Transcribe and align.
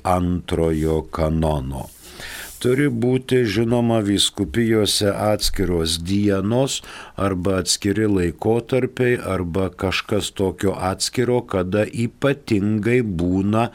kanono 1.16 1.88
turi 2.62 2.86
būti 3.04 3.42
žinoma 3.54 3.98
viskupijose 4.06 5.10
atskiros 5.10 5.98
dienos 6.06 6.78
arba 7.26 7.58
atskiri 7.62 8.06
laikotarpiai 8.10 9.18
arba 9.34 9.68
kažkas 9.82 10.30
tokio 10.38 10.76
atskiro, 10.90 11.40
kada 11.42 11.84
ypatingai 11.86 13.00
būna 13.02 13.68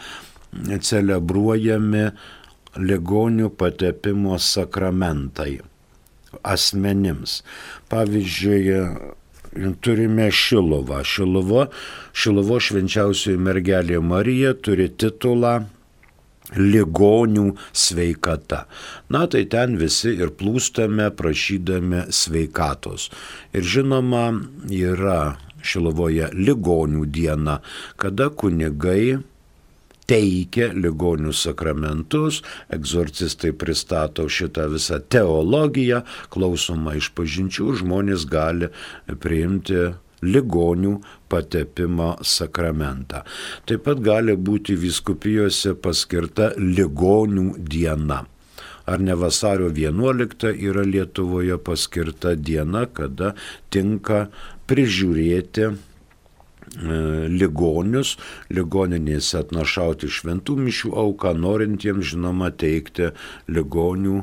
celebruojami 0.90 2.06
ligonių 2.78 3.52
patepimo 3.60 4.38
sakramentai 4.40 5.58
asmenims. 6.48 7.42
Pavyzdžiui, 7.92 8.82
turime 9.82 10.32
Šilovą. 10.32 11.02
Šilovo, 11.08 11.68
Šilovo 12.14 12.60
švenčiausioji 12.62 13.40
mergelė 13.42 14.00
Marija 14.04 14.54
turi 14.54 14.90
titulą 14.90 15.60
ligonių 16.56 17.50
sveikata. 17.76 18.64
Na 19.12 19.26
tai 19.28 19.44
ten 19.52 19.76
visi 19.82 20.14
ir 20.16 20.32
plūstame 20.40 21.10
prašydami 21.18 22.08
sveikatos. 22.14 23.10
Ir 23.54 23.68
žinoma, 23.68 24.30
yra 24.72 25.38
Šilovoje 25.68 26.30
ligonių 26.38 27.08
diena, 27.12 27.58
kada 28.00 28.30
kunigai 28.30 29.18
teikia 30.08 30.70
ligonių 30.72 31.34
sakramentus, 31.36 32.40
egzorcistai 32.72 33.52
pristato 33.58 34.28
šitą 34.32 34.70
visą 34.72 35.02
teologiją, 35.12 36.04
klausoma 36.32 36.96
iš 37.00 37.12
pažinčių, 37.18 37.74
žmonės 37.82 38.28
gali 38.32 38.72
priimti 39.20 39.90
ligonių 40.26 40.94
patepimo 41.30 42.16
sakramentą. 42.26 43.24
Taip 43.70 43.86
pat 43.88 44.02
gali 44.04 44.38
būti 44.38 44.78
viskupijose 44.80 45.76
paskirta 45.82 46.54
ligonių 46.58 47.54
diena. 47.60 48.24
Ar 48.88 49.02
ne 49.04 49.16
vasario 49.20 49.68
11 49.76 50.54
yra 50.64 50.86
Lietuvoje 50.88 51.58
paskirta 51.60 52.36
diena, 52.40 52.86
kada 52.88 53.34
tinka 53.70 54.30
prižiūrėti 54.72 55.66
e, 55.68 55.74
ligonius, 57.28 58.16
ligoninėse 58.48 59.42
atnašauti 59.42 60.08
šventų 60.08 60.56
mišių 60.64 60.94
auką, 61.04 61.36
norintiems 61.36 62.14
žinoma 62.14 62.54
teikti 62.56 63.12
ligonių 63.52 64.22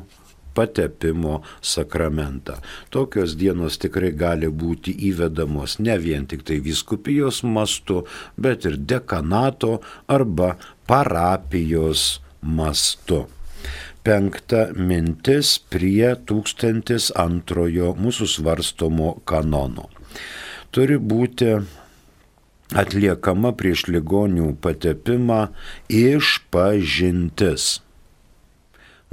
patepimo 0.55 1.41
sakramentą. 1.61 2.57
Tokios 2.89 3.35
dienos 3.39 3.77
tikrai 3.81 4.11
gali 4.15 4.49
būti 4.49 4.95
įvedamos 5.11 5.79
ne 5.83 5.97
vien 6.01 6.25
tik 6.29 6.45
tai 6.47 6.61
viskupijos 6.63 7.43
mastu, 7.43 8.03
bet 8.37 8.65
ir 8.65 8.79
dekanato 8.79 9.79
arba 10.07 10.55
parapijos 10.87 12.19
mastu. 12.41 13.25
Penkta 14.05 14.67
mintis 14.77 15.55
prie 15.57 16.13
1002 16.29 17.95
mūsų 17.97 18.27
svarstomo 18.29 19.15
kanono. 19.25 19.89
Turi 20.69 20.99
būti 21.01 21.55
atliekama 22.75 23.53
prieš 23.57 23.87
ligonių 23.89 24.51
patepimą 24.61 25.39
išpažintis 25.89 27.79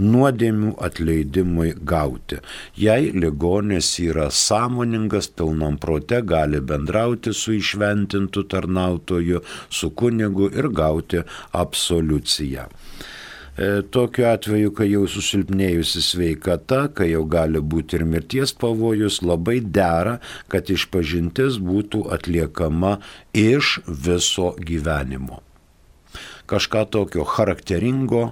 nuodėmių 0.03 0.75
atleidimui 0.89 1.73
gauti. 1.93 2.41
Jei 2.79 3.13
ligonis 3.15 3.95
yra 4.03 4.29
sąmoningas, 4.31 5.31
pilnam 5.37 5.79
prote 5.83 6.23
gali 6.27 6.61
bendrauti 6.61 7.35
su 7.35 7.57
išventintu 7.59 8.47
tarnautoju, 8.53 9.43
su 9.71 9.91
kunigu 9.91 10.51
ir 10.53 10.71
gauti 10.75 11.23
absoliuciją. 11.53 12.69
E, 13.53 13.83
tokiu 13.93 14.25
atveju, 14.31 14.71
kai 14.73 14.87
jau 14.89 15.03
susilpnėjusi 15.13 16.01
sveikata, 16.01 16.87
kai 16.97 17.11
jau 17.11 17.27
gali 17.29 17.61
būti 17.61 17.99
ir 17.99 18.07
mirties 18.09 18.55
pavojus, 18.57 19.21
labai 19.21 19.59
dera, 19.61 20.19
kad 20.49 20.73
išpažintis 20.73 21.59
būtų 21.61 22.07
atliekama 22.17 22.97
iš 23.37 23.79
viso 23.87 24.55
gyvenimo. 24.57 25.43
Kažką 26.49 26.87
tokio 26.97 27.29
charakteringo 27.29 28.31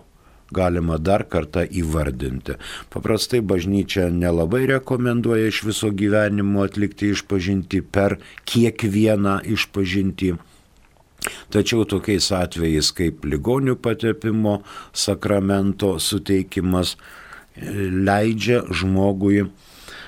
galima 0.54 0.98
dar 0.98 1.24
kartą 1.28 1.64
įvardinti. 1.64 2.56
Paprastai 2.92 3.40
bažnyčia 3.40 4.08
nelabai 4.10 4.66
rekomenduoja 4.70 5.50
iš 5.50 5.62
viso 5.68 5.90
gyvenimo 5.94 6.64
atlikti 6.66 7.12
išpažinti 7.14 7.82
per 7.82 8.18
kiekvieną 8.44 9.40
išpažinti. 9.56 10.34
Tačiau 11.52 11.84
tokiais 11.84 12.30
atvejais 12.32 12.92
kaip 12.96 13.26
ligonių 13.28 13.76
patepimo 13.84 14.60
sakramento 14.96 15.98
suteikimas 16.00 16.94
leidžia 18.08 18.62
žmogui 18.72 19.44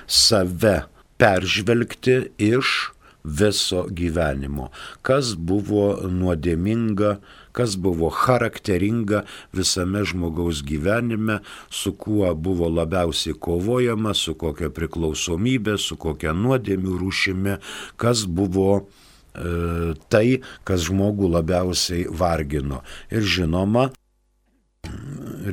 save 0.07 0.83
peržvelgti 1.21 2.17
iš 2.41 2.93
viso 3.23 3.85
gyvenimo, 3.87 4.67
kas 5.01 5.35
buvo 5.39 6.09
nuodėminga, 6.11 7.17
kas 7.53 7.77
buvo 7.77 8.09
charakteringa 8.13 9.23
visame 9.53 10.03
žmogaus 10.09 10.63
gyvenime, 10.65 11.39
su 11.69 11.93
kuo 11.93 12.33
buvo 12.35 12.69
labiausiai 12.69 13.37
kovojama, 13.39 14.13
su 14.17 14.35
kokia 14.35 14.71
priklausomybė, 14.73 15.77
su 15.77 15.97
kokia 16.01 16.33
nuodėmių 16.37 16.99
rūšimi, 17.01 17.57
kas 18.01 18.25
buvo 18.25 18.69
e, 18.81 19.93
tai, 20.09 20.27
kas 20.65 20.87
žmogų 20.89 21.29
labiausiai 21.37 22.07
vargino. 22.09 22.81
Ir 23.13 23.25
žinoma, 23.37 23.89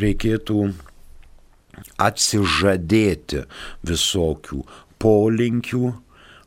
reikėtų 0.00 0.70
atsižadėti 2.00 3.44
visokių 3.86 4.64
polinkių, 5.00 5.90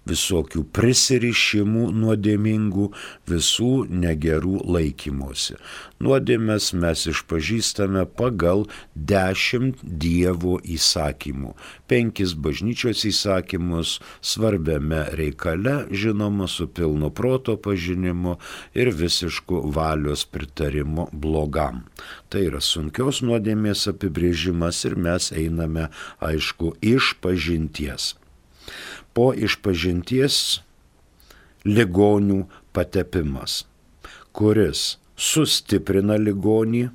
visokių 0.10 0.64
prisirišimų 0.76 1.88
nuodėmingų, 1.96 2.90
visų 3.30 3.72
negerų 3.90 4.60
laikymosi. 4.76 5.58
Nuodėmės 6.04 6.72
mes 6.76 7.06
išpažįstame 7.08 8.04
pagal 8.20 8.66
dešimt 8.96 9.80
Dievo 9.84 10.58
įsakymų. 10.64 11.54
Penkis 11.88 12.34
bažnyčios 12.36 13.06
įsakymus 13.08 14.00
svarbiame 14.20 15.06
reikale, 15.16 15.86
žinoma, 15.92 16.50
su 16.52 16.68
pilno 16.68 17.12
proto 17.14 17.56
pažinimu 17.56 18.36
ir 18.76 18.92
visišku 18.92 19.64
valios 19.76 20.26
pritarimu 20.28 21.08
blogam. 21.14 21.86
Tai 22.28 22.44
yra 22.50 22.60
sunkios 22.64 23.22
nuodėmės 23.24 23.88
apibrėžimas 23.94 24.84
ir 24.90 24.98
mes 25.00 25.32
einame, 25.32 25.88
aišku, 26.20 26.76
iš 26.84 27.14
pažinties 27.24 28.14
po 29.14 29.34
išpažinties 29.34 30.62
ligonių 31.66 32.44
patepimas, 32.76 33.64
kuris 34.36 34.98
sustiprina 35.16 36.18
ligonį 36.20 36.90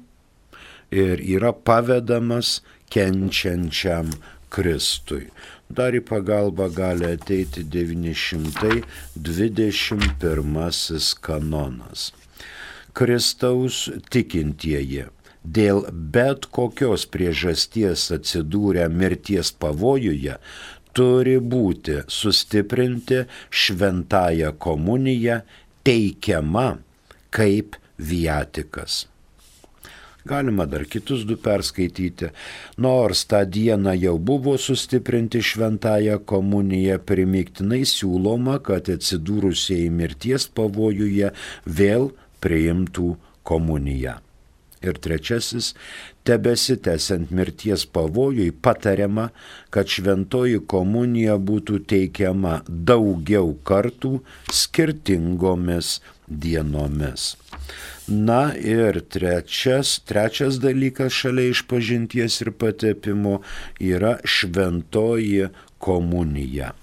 ir 0.91 1.21
yra 1.23 1.53
pavedamas 1.53 2.63
kenčiančiam 2.93 4.11
Kristui. 4.49 5.29
Dar 5.69 5.93
į 5.93 6.01
pagalbą 6.09 6.73
gali 6.73 7.05
ateiti 7.13 7.61
921 7.69 8.81
kanonas. 11.21 12.13
Kristaus 12.97 13.93
tikintieji 14.11 15.07
dėl 15.45 15.85
bet 16.15 16.47
kokios 16.51 17.07
priežasties 17.13 18.11
atsidūrę 18.17 18.89
mirties 18.91 19.53
pavojuje 19.53 20.35
turi 20.99 21.37
būti 21.39 22.01
sustiprinti 22.11 23.23
šventąją 23.51 24.57
komuniją 24.59 25.39
teikiama 25.87 26.73
kaip 27.31 27.79
viatikas. 27.99 29.05
Galima 30.29 30.67
dar 30.67 30.85
kitus 30.85 31.23
du 31.25 31.39
perskaityti. 31.41 32.33
Nors 32.85 33.23
tą 33.31 33.45
dieną 33.49 33.95
jau 33.97 34.19
buvo 34.19 34.57
sustiprinti 34.61 35.41
šventąją 35.41 36.19
komuniją, 36.29 36.99
primiktinai 37.09 37.85
siūloma, 37.89 38.59
kad 38.61 38.91
atsidūrusieji 38.93 39.89
mirties 39.95 40.49
pavojuje 40.53 41.31
vėl 41.65 42.11
priimtų 42.45 43.15
komuniją. 43.49 44.19
Ir 44.85 44.99
trečiasis, 45.03 45.73
tebesitęsiant 46.29 47.33
mirties 47.35 47.87
pavojui, 47.95 48.51
patariama, 48.53 49.29
kad 49.75 49.91
šventoji 49.91 50.61
komunija 50.71 51.39
būtų 51.51 51.83
teikiama 51.91 52.61
daugiau 52.69 53.55
kartų 53.69 54.19
skirtingomis 54.53 55.99
dienomis. 56.29 57.31
Na 58.09 58.43
ir 58.57 59.01
trečias, 59.13 59.99
trečias 60.09 60.61
dalykas 60.63 61.13
šalia 61.13 61.53
išpažinties 61.53 62.41
ir 62.45 62.53
patepimo 62.57 63.41
yra 63.93 64.17
šventoji 64.25 65.49
komunija 65.79 66.75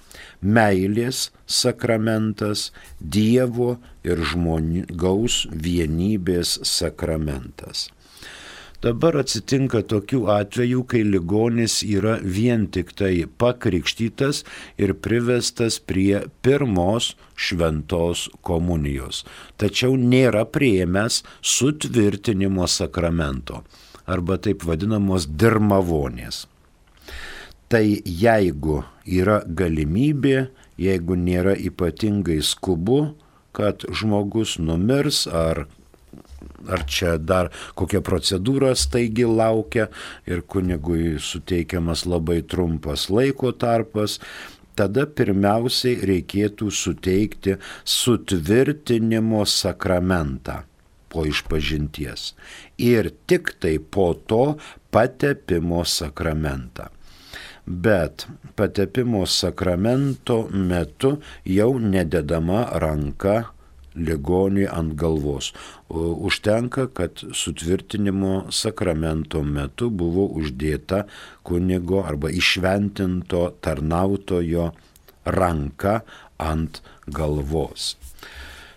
meilės 0.46 1.30
sakramentas, 1.48 2.72
Dievo 3.00 3.76
ir 4.06 4.22
žmogaus 4.32 5.46
vienybės 5.52 6.60
sakramentas. 6.64 7.90
Dabar 8.84 9.16
atsitinka 9.22 9.82
tokių 9.88 10.26
atvejų, 10.32 10.82
kai 10.92 11.04
ligonis 11.08 11.80
yra 11.86 12.18
vien 12.22 12.68
tik 12.68 12.92
tai 12.98 13.26
pakrikštytas 13.42 14.44
ir 14.82 14.96
privestas 15.00 15.80
prie 15.80 16.26
pirmos 16.46 17.14
šventos 17.36 18.28
komunijos, 18.46 19.24
tačiau 19.58 19.96
nėra 20.00 20.46
prieimęs 20.48 21.24
sutvirtinimo 21.42 22.68
sakramento 22.68 23.64
arba 24.06 24.38
taip 24.38 24.64
vadinamos 24.68 25.26
dirmavonės. 25.28 26.46
Tai 27.72 27.86
jeigu 28.06 28.84
yra 29.10 29.40
galimybė, 29.48 30.50
jeigu 30.78 31.18
nėra 31.18 31.56
ypatingai 31.58 32.38
skubu, 32.46 33.16
kad 33.56 33.88
žmogus 33.90 34.60
numirs 34.60 35.26
ar, 35.26 35.66
ar 36.72 36.86
čia 36.90 37.16
dar 37.18 37.52
kokia 37.76 38.02
procedūra 38.06 38.74
staigi 38.76 39.26
laukia 39.28 39.90
ir 40.28 40.42
kunigui 40.42 41.16
suteikiamas 41.22 42.06
labai 42.10 42.42
trumpas 42.42 43.10
laiko 43.10 43.52
tarpas, 43.52 44.20
tada 44.76 45.06
pirmiausiai 45.08 46.00
reikėtų 46.12 46.70
suteikti 46.74 47.58
sutvirtinimo 47.88 49.46
sakramentą 49.48 50.64
po 51.10 51.24
išpažinties 51.30 52.34
ir 52.82 53.12
tik 53.30 53.56
tai 53.64 53.78
po 53.80 54.12
to 54.28 54.58
patepimo 54.92 55.86
sakramentą. 55.88 56.90
Bet 57.66 58.28
patepimo 58.56 59.24
sakramento 59.26 60.44
metu 60.52 61.16
jau 61.50 61.72
nededama 61.80 62.68
ranka 62.84 63.55
ligoniui 63.96 64.68
ant 64.68 64.96
galvos. 65.00 65.54
Užtenka, 65.90 66.88
kad 66.88 67.12
sutvirtinimo 67.34 68.46
sakramento 68.52 69.44
metu 69.44 69.90
buvo 69.90 70.28
uždėta 70.40 71.04
kunigo 71.44 72.04
arba 72.06 72.30
išventinto 72.30 73.54
tarnautojo 73.62 74.72
ranka 75.26 76.02
ant 76.38 76.82
galvos. 77.08 77.96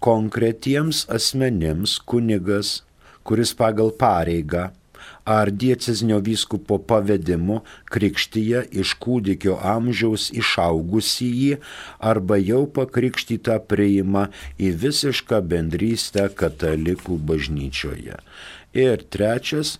konkretiems 0.00 1.06
asmenims 1.12 1.98
kunigas, 2.04 2.82
kuris 3.26 3.52
pagal 3.58 3.90
pareigą 3.98 4.70
ar 5.24 5.50
diecezinio 5.50 6.18
vyskupo 6.28 6.78
pavedimu 6.90 7.60
krikštyje 7.92 8.62
iš 8.82 8.94
kūdikio 9.02 9.56
amžiaus 9.74 10.28
išaugusį 10.42 11.30
jį 11.40 11.56
arba 12.12 12.38
jau 12.42 12.62
pakrikštytą 12.78 13.58
priima 13.70 14.28
į 14.58 14.70
visišką 14.84 15.42
bendrystę 15.50 16.28
katalikų 16.42 17.18
bažnyčioje. 17.30 18.20
Ir 18.76 19.04
trečias, 19.10 19.76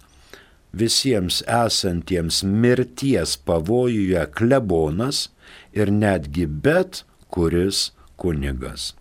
visiems 0.73 1.43
esantiems 1.47 2.43
mirties 2.43 3.37
pavojuje 3.49 4.27
klebonas 4.37 5.29
ir 5.73 5.93
netgi 5.93 6.47
bet 6.47 7.05
kuris 7.31 7.91
kunigas. 8.17 8.96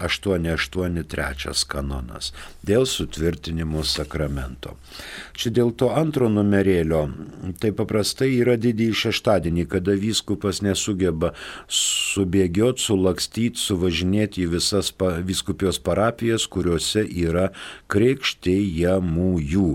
883 0.00 1.66
kanonas 1.70 2.32
dėl 2.66 2.86
sutvirtinimo 2.88 3.84
sakramento. 3.86 4.76
Čia 5.36 5.52
dėl 5.60 5.72
to 5.76 5.90
antro 5.96 6.28
numerėlio, 6.32 7.02
tai 7.60 7.72
paprastai 7.76 8.30
yra 8.38 8.56
didįjį 8.60 8.96
šeštadienį, 9.04 9.66
kada 9.74 9.96
vyskupas 10.00 10.62
nesugeba 10.64 11.34
subėgioti, 11.80 12.86
sulakstyti, 12.86 13.60
suvažinėti 13.60 14.46
į 14.46 14.50
visas 14.56 14.92
vyskupijos 15.00 15.80
parapijas, 15.84 16.48
kuriuose 16.50 17.04
yra 17.04 17.50
krikštėjamųjų 17.92 19.70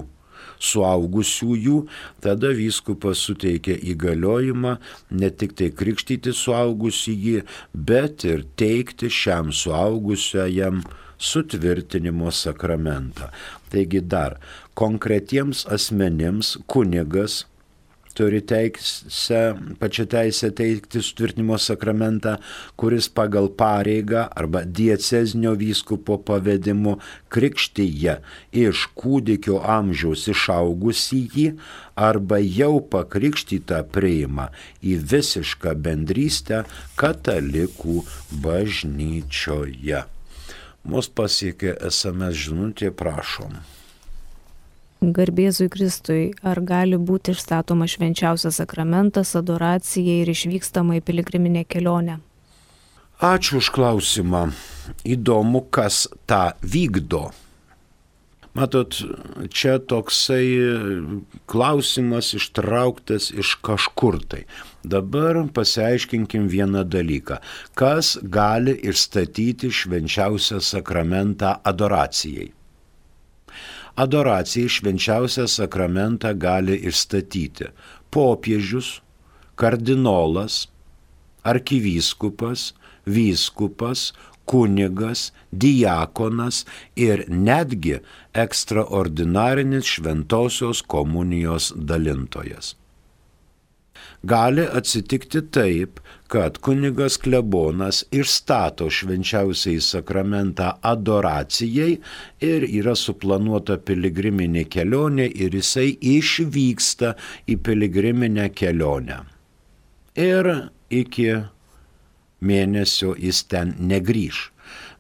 suaugusiųjų, 0.59 1.79
tada 2.23 2.51
vyskupas 2.57 3.23
suteikia 3.27 3.77
įgaliojimą 3.93 4.75
ne 5.21 5.31
tik 5.31 5.55
tai 5.59 5.71
krikštyti 5.75 6.33
suaugusįjį, 6.35 7.41
bet 7.73 8.27
ir 8.27 8.45
teikti 8.59 9.11
šiam 9.11 9.51
suaugusiajam 9.55 10.83
sutvirtinimo 11.17 12.31
sakramentą. 12.31 13.31
Taigi 13.71 14.01
dar 14.01 14.39
konkretiems 14.75 15.65
asmenims 15.71 16.55
kunigas 16.67 17.43
turi 18.15 18.41
teisę, 18.41 19.41
pačią 19.79 20.05
teisę 20.11 20.51
teikti 20.55 21.01
sutvirtinimo 21.03 21.57
sakramentą, 21.61 22.37
kuris 22.79 23.09
pagal 23.09 23.49
pareigą 23.49 24.25
arba 24.29 24.63
diecezinio 24.65 25.55
vyskupo 25.59 26.17
pavedimu 26.27 26.97
krikštyje 27.29 28.17
iš 28.65 28.87
kūdikio 28.99 29.59
amžiaus 29.77 30.25
išaugusį 30.31 31.21
jį 31.35 31.47
arba 32.07 32.39
jau 32.39 32.79
pakrikštytą 32.95 33.83
priima 33.91 34.49
į 34.83 34.97
visišką 35.13 35.75
bendrystę 35.85 36.63
katalikų 36.99 38.01
bažnyčioje. 38.43 40.03
Mus 40.85 41.07
pasiekė 41.09 41.79
SMS 41.89 42.43
žinutė, 42.45 42.91
prašom. 42.93 43.74
Garbėzui 45.13 45.67
Kristui, 45.69 46.33
ar 46.41 46.61
gali 46.65 46.97
būti 46.97 47.35
išstatoma 47.35 47.85
švenčiausias 47.89 48.57
sakramentas, 48.61 49.35
adoracija 49.37 50.21
ir 50.23 50.31
išvykstama 50.33 50.97
į 50.97 51.05
piligriminę 51.05 51.65
kelionę? 51.69 52.19
Ačiū 53.21 53.61
už 53.61 53.69
klausimą. 53.75 54.49
Įdomu, 55.05 55.61
kas 55.71 56.07
tą 56.27 56.51
vykdo. 56.61 57.29
Matot, 58.55 58.95
čia 59.51 59.77
toksai 59.83 60.47
klausimas 61.51 62.31
ištrauktas 62.37 63.27
iš 63.35 63.57
kažkur 63.59 64.21
tai. 64.23 64.45
Dabar 64.83 65.41
pasiaiškinkim 65.51 66.47
vieną 66.47 66.85
dalyką. 66.87 67.41
Kas 67.75 68.15
gali 68.23 68.77
išstatyti 68.79 69.71
švenčiausią 69.71 70.61
sakramentą 70.63 71.57
adoracijai? 71.67 72.53
Adoracijai 73.95 74.69
švenčiausią 74.69 75.47
sakramentą 75.47 76.33
gali 76.35 76.75
išstatyti 76.89 77.71
popiežius, 78.11 78.99
kardinolas, 79.55 80.67
arkivyskupas, 81.43 82.73
vyskupas, 83.05 84.11
kunigas, 84.45 85.31
diakonas 85.51 86.65
ir 86.95 87.25
netgi 87.29 87.99
ekstraordinarinis 88.33 89.85
šventosios 89.95 90.81
komunijos 90.81 91.73
dalintojas. 91.75 92.75
Gali 94.25 94.63
atsitikti 94.79 95.41
taip, 95.53 95.99
kad 96.27 96.57
kunigas 96.57 97.17
klebonas 97.21 98.01
išstato 98.11 98.87
švenčiausiai 98.89 99.81
sakramentą 99.83 100.71
adoracijai 100.81 101.91
ir 102.47 102.65
yra 102.65 102.95
suplanuota 102.97 103.77
piligriminė 103.77 104.65
kelionė 104.75 105.27
ir 105.45 105.57
jisai 105.59 105.91
išvyksta 106.15 107.13
į 107.45 107.59
piligriminę 107.67 108.49
kelionę. 108.57 109.19
Ir 110.17 110.49
iki 110.89 111.29
mėnesio 112.41 113.13
jis 113.19 113.43
ten 113.51 113.75
negryž. 113.79 114.47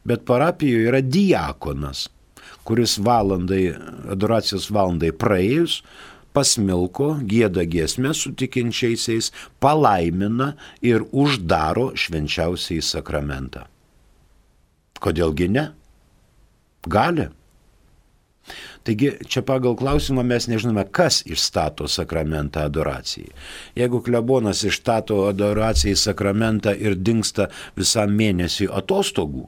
Bet 0.05 0.25
parapijoje 0.29 0.91
yra 0.91 1.01
diakonas, 1.01 2.09
kuris 2.65 2.99
valandai, 3.01 3.71
adoracijos 4.13 4.69
valandai 4.69 5.09
praėjus, 5.17 5.79
pasmilko, 6.35 7.15
gėda 7.23 7.63
giesmę 7.69 8.13
su 8.13 8.33
tikinčiaisiais, 8.35 9.31
palaimina 9.63 10.53
ir 10.85 11.07
uždaro 11.11 11.93
švenčiausiai 11.95 12.83
sakramentą. 12.83 13.65
Kodėlgi 15.01 15.49
ne? 15.51 15.65
Gali. 16.85 17.29
Taigi 18.85 19.09
čia 19.25 19.41
pagal 19.41 19.73
klausimą 19.79 20.21
mes 20.21 20.45
nežinome, 20.45 20.83
kas 20.93 21.23
išstato 21.25 21.87
sakramentą 21.89 22.67
adoracijai. 22.69 23.31
Jeigu 23.79 24.03
klebonas 24.05 24.61
išstato 24.67 25.23
adoracijai 25.31 25.97
sakramentą 25.97 26.75
ir 26.77 26.93
dinksta 26.95 27.49
visam 27.77 28.13
mėnesiui 28.13 28.69
atostogų, 28.69 29.47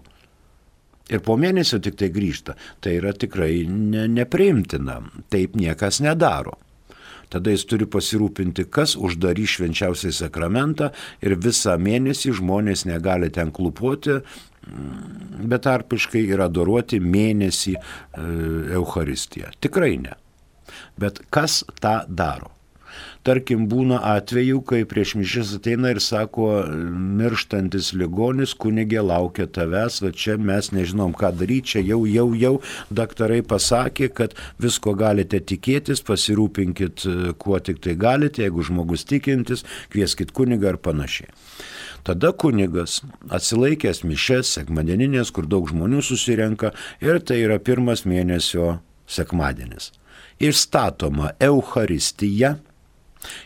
ir 1.13 1.22
po 1.24 1.38
mėnesio 1.39 1.77
tik 1.84 2.00
tai 2.01 2.10
grįžta, 2.15 2.58
tai 2.82 2.98
yra 2.98 3.13
tikrai 3.13 3.67
ne, 3.70 4.08
nepriimtina. 4.10 5.03
Taip 5.29 5.53
niekas 5.60 6.01
nedaro 6.01 6.58
tada 7.34 7.53
jis 7.53 7.65
turi 7.69 7.88
pasirūpinti, 7.89 8.67
kas 8.74 8.96
uždarys 8.96 9.57
švenčiausiai 9.57 10.15
sakramentą 10.15 10.91
ir 11.24 11.38
visą 11.43 11.77
mėnesį 11.81 12.36
žmonės 12.41 12.86
negali 12.89 13.29
ten 13.34 13.51
klupuoti, 13.55 14.19
mm, 14.19 15.48
bet 15.51 15.65
tarpiškai 15.67 16.25
ir 16.27 16.43
adoruoti 16.48 17.01
mėnesį 17.03 17.77
e, 17.77 17.81
Euharistiją. 18.79 19.53
Tikrai 19.63 19.96
ne. 20.03 20.15
Bet 21.00 21.24
kas 21.34 21.63
tą 21.81 22.01
daro? 22.07 22.57
Tarkim, 23.27 23.65
būna 23.67 23.98
atveju, 24.07 24.62
kai 24.63 24.86
prieš 24.88 25.17
mišęs 25.19 25.50
ateina 25.57 25.89
ir 25.91 25.98
sako, 26.00 26.46
mirštantis 27.19 27.89
ligonis, 28.00 28.53
kunigė 28.55 29.01
laukia 29.03 29.50
tavęs, 29.51 29.98
va 30.05 30.13
čia 30.15 30.38
mes 30.39 30.69
nežinom, 30.72 31.12
ką 31.17 31.34
daryti, 31.36 31.74
čia 31.74 31.81
jau, 31.89 32.05
jau, 32.07 32.29
jau 32.39 32.53
daktarai 32.88 33.41
pasakė, 33.43 34.07
kad 34.15 34.36
visko 34.63 34.93
galite 34.96 35.41
tikėtis, 35.43 36.00
pasirūpinkit, 36.07 37.03
kuo 37.43 37.60
tik 37.60 37.81
tai 37.84 37.98
galite, 38.00 38.46
jeigu 38.46 38.63
žmogus 38.69 39.03
tikintis, 39.10 39.65
kvieskit 39.91 40.31
kunigą 40.31 40.72
ar 40.72 40.79
panašiai. 40.88 41.27
Tada 42.07 42.31
kunigas 42.31 43.01
atsilaikęs 43.27 44.05
mišes, 44.07 44.53
sekmadieninės, 44.55 45.34
kur 45.36 45.51
daug 45.51 45.67
žmonių 45.67 46.00
susirenka 46.00 46.72
ir 47.03 47.19
tai 47.19 47.41
yra 47.43 47.60
pirmas 47.60 48.05
mėnesio 48.07 48.77
sekmadienis. 49.03 49.91
Išstatoma 50.39 51.34
Euharistija 51.43 52.55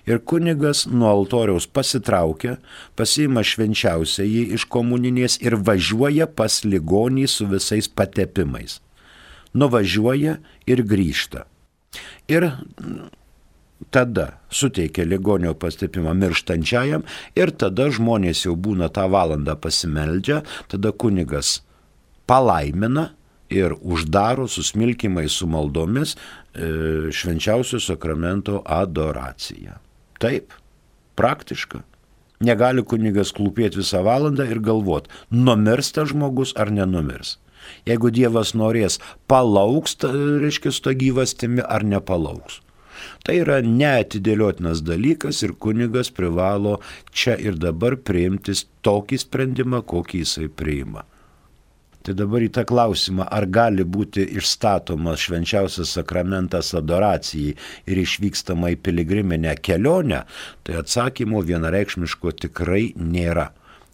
Ir 0.09 0.21
kunigas 0.25 0.85
nuo 0.89 1.09
altoriaus 1.11 1.67
pasitraukia, 1.67 2.57
pasiima 2.95 3.43
švenčiausią 3.45 4.25
jį 4.27 4.43
iš 4.57 4.67
komuninės 4.71 5.39
ir 5.43 5.57
važiuoja 5.59 6.27
pas 6.27 6.61
ligonį 6.65 7.27
su 7.29 7.47
visais 7.51 7.89
patepimais. 7.89 8.79
Nuvažiuoja 9.53 10.37
ir 10.67 10.83
grįžta. 10.87 11.45
Ir 12.31 12.47
tada 13.91 14.27
suteikia 14.49 15.05
ligonio 15.05 15.53
pastepimą 15.59 16.13
mirštančiajam 16.15 17.03
ir 17.35 17.51
tada 17.51 17.89
žmonės 17.91 18.45
jau 18.45 18.55
būna 18.55 18.91
tą 18.93 19.07
valandą 19.11 19.57
pasimeldžia, 19.59 20.41
tada 20.71 20.91
kunigas 20.91 21.59
palaimina 22.29 23.09
ir 23.51 23.75
uždaro 23.81 24.47
susmilkimai 24.47 25.27
su 25.29 25.47
maldomis 25.47 26.15
e, 26.15 27.11
švenčiausio 27.11 27.79
sakramento 27.83 28.61
adoraciją. 28.65 29.77
Taip, 30.21 30.53
praktiška. 31.19 31.83
Negali 32.41 32.81
kunigas 32.81 33.29
klūpėti 33.37 33.81
visą 33.83 34.01
valandą 34.05 34.47
ir 34.49 34.61
galvot, 34.65 35.07
numirs 35.29 35.91
tas 35.93 36.09
žmogus 36.09 36.55
ar 36.57 36.71
nenumirs. 36.73 37.37
Jeigu 37.85 38.09
Dievas 38.09 38.55
norės, 38.57 38.97
palauks, 39.29 39.93
reiškia, 40.01 40.73
to 40.81 40.93
gyvastimi 40.97 41.61
ar 41.61 41.85
nepalauks. 41.85 42.61
Tai 43.25 43.35
yra 43.43 43.59
neatidėliotinas 43.65 44.81
dalykas 44.85 45.41
ir 45.45 45.53
kunigas 45.61 46.11
privalo 46.13 46.79
čia 47.13 47.37
ir 47.37 47.57
dabar 47.61 47.97
priimtis 47.97 48.65
tokį 48.85 49.21
sprendimą, 49.21 49.81
kokį 49.85 50.23
jisai 50.23 50.49
priima. 50.49 51.05
Tai 52.01 52.15
dabar 52.17 52.41
į 52.41 52.49
tą 52.55 52.63
klausimą, 52.65 53.27
ar 53.29 53.45
gali 53.45 53.85
būti 53.85 54.23
išstatomas 54.39 55.21
švenčiausias 55.21 55.93
sakramentas 55.99 56.73
adoracijai 56.77 57.53
ir 57.85 58.01
išvykstama 58.01 58.71
į 58.73 58.79
piligriminę 58.81 59.53
kelionę, 59.61 60.23
tai 60.65 60.79
atsakymo 60.81 61.43
vienareikšmiško 61.45 62.33
tikrai 62.45 62.87
nėra. 62.97 63.51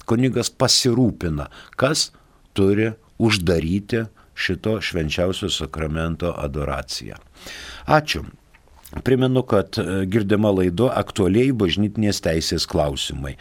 Kunigas 0.07 0.47
pasirūpina, 0.55 1.49
kas 1.75 2.11
turi 2.55 2.93
uždaryti 3.19 4.05
šito 4.37 4.77
švenčiausio 4.81 5.49
sakramento 5.51 6.31
adoraciją. 6.37 7.17
Ačiū. 7.87 8.23
Primenu, 9.03 9.43
kad 9.43 9.75
girdima 10.07 10.47
laido 10.55 10.87
aktualiai 10.95 11.51
bažnytinės 11.51 12.21
teisės 12.23 12.63
klausimai. 12.71 13.33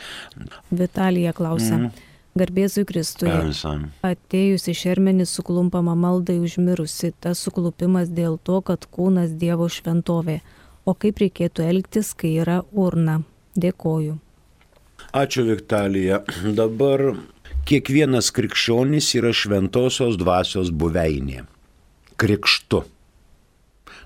Vitalija 0.74 1.30
klausia. 1.36 1.76
Mm. 1.76 2.05
Garbėzui 2.36 2.84
Kristui. 2.84 3.30
Esam. 3.32 3.86
Atėjus 4.04 4.66
į 4.68 4.74
šermenį 4.76 5.24
suklumpama 5.30 5.94
maldai 5.96 6.36
užmirusi, 6.44 7.14
tas 7.24 7.40
suklupimas 7.46 8.10
dėl 8.12 8.36
to, 8.44 8.60
kad 8.60 8.84
kūnas 8.92 9.32
Dievo 9.40 9.70
šventovė. 9.72 10.42
O 10.84 10.92
kaip 10.92 11.22
reikėtų 11.24 11.64
elgtis, 11.64 12.12
kai 12.12 12.34
yra 12.42 12.60
urna? 12.76 13.22
Dėkoju. 13.56 14.18
Ačiū 15.16 15.46
Viktalija. 15.48 16.20
Dabar 16.60 17.08
kiekvienas 17.68 18.28
krikščionis 18.36 19.14
yra 19.16 19.32
šventosios 19.32 20.20
dvasios 20.20 20.68
buveinė. 20.68 21.46
Krikštu. 22.20 22.84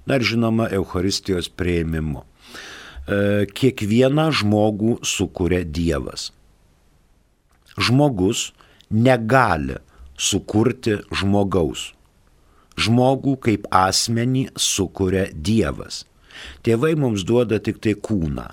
Dar 0.07 0.23
žinoma, 0.23 0.71
Euharistijos 0.71 1.51
prieimimu. 1.51 2.23
E, 2.23 3.47
kiekvieną 3.51 4.31
žmogų 4.39 5.01
sukuria 5.07 5.65
Dievas 5.67 6.31
žmogus 7.81 8.51
negali 8.91 9.79
sukurti 10.21 11.01
žmogaus. 11.17 11.91
Žmogų 12.81 13.37
kaip 13.45 13.67
asmenį 13.75 14.47
sukuria 14.57 15.27
Dievas. 15.33 16.05
Tėvai 16.65 16.95
mums 16.97 17.25
duoda 17.29 17.59
tik 17.61 17.81
tai 17.85 17.97
kūną. 17.99 18.47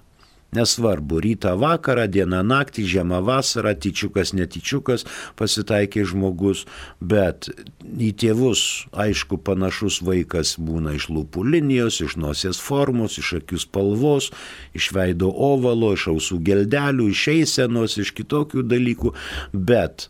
Nesvarbu, 0.56 1.20
rytą, 1.20 1.58
vakarą, 1.60 2.06
dieną, 2.08 2.40
naktį, 2.48 2.86
žiemą, 2.88 3.20
vasarą, 3.28 3.74
tyčiukas, 3.84 4.32
netyčiukas 4.32 5.04
pasitaikė 5.36 6.06
žmogus, 6.08 6.62
bet 7.04 7.50
į 7.84 8.14
tėvus, 8.16 8.62
aišku, 8.96 9.42
panašus 9.44 10.00
vaikas 10.08 10.56
būna 10.56 10.96
iš 10.96 11.10
lūpų 11.12 11.44
linijos, 11.52 12.00
iš 12.06 12.16
nosies 12.16 12.62
formos, 12.64 13.20
iš 13.20 13.34
akių 13.42 13.60
spalvos, 13.60 14.32
iš 14.72 14.88
veido 14.96 15.34
ovalo, 15.36 15.92
iš 15.98 16.08
ausų 16.14 16.40
geldelių, 16.48 17.10
iš 17.12 17.28
eisenos, 17.36 17.98
iš 18.00 18.14
kitokių 18.16 18.64
dalykų, 18.72 19.12
bet 19.52 20.08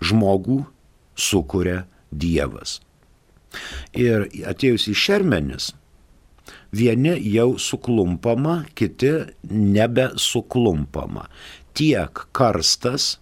žmogų 0.00 0.62
sukuria 1.18 1.84
Dievas. 2.08 2.78
Ir 3.92 4.24
atėjus 4.48 4.88
į 4.88 4.94
šermenis, 4.96 5.74
vieni 6.72 7.16
jau 7.32 7.58
suklumpama, 7.58 8.64
kiti 8.74 9.12
nebesuklumpama. 9.50 11.28
Tiek 11.74 12.26
karstas, 12.32 13.18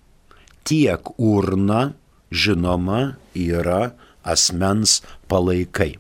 tiek 0.65 1.03
urna, 1.19 1.93
žinoma, 2.31 3.17
yra 3.35 3.93
asmens 4.25 5.03
palaikai. 5.29 5.95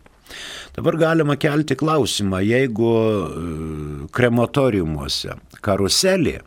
Dabar 0.75 0.99
galima 0.99 1.37
kelti 1.39 1.77
klausimą, 1.79 2.41
jeigu 2.43 2.91
e, 2.91 3.45
krematoriumuose 4.13 5.37
karuselė 5.65 6.41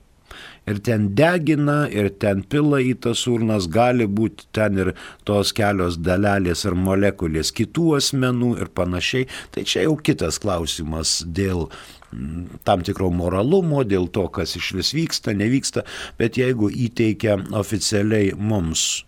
ir 0.69 0.79
ten 0.85 1.09
degina, 1.17 1.83
ir 1.91 2.11
ten 2.21 2.43
pila 2.49 2.79
į 2.83 2.95
tas 3.05 3.25
urnas, 3.29 3.67
gali 3.71 4.07
būti 4.07 4.49
ten 4.55 4.79
ir 4.83 4.93
tos 5.27 5.53
kelios 5.55 5.99
dalelės 6.05 6.65
ar 6.69 6.77
molekulės 6.77 7.53
kitų 7.55 7.95
asmenų 7.99 8.55
ir 8.61 8.71
panašiai. 8.77 9.27
Tai 9.55 9.65
čia 9.65 9.87
jau 9.87 9.97
kitas 9.97 10.39
klausimas 10.43 11.19
dėl 11.25 11.67
mm, 12.13 12.61
tam 12.67 12.85
tikro 12.85 13.11
moralumo, 13.13 13.83
dėl 13.83 14.09
to, 14.13 14.27
kas 14.33 14.57
iš 14.59 14.73
vis 14.79 14.93
vyksta, 14.97 15.35
nevyksta, 15.37 15.85
bet 16.21 16.39
jeigu 16.39 16.71
įteikia 16.87 17.39
oficialiai 17.59 18.33
mums 18.37 19.05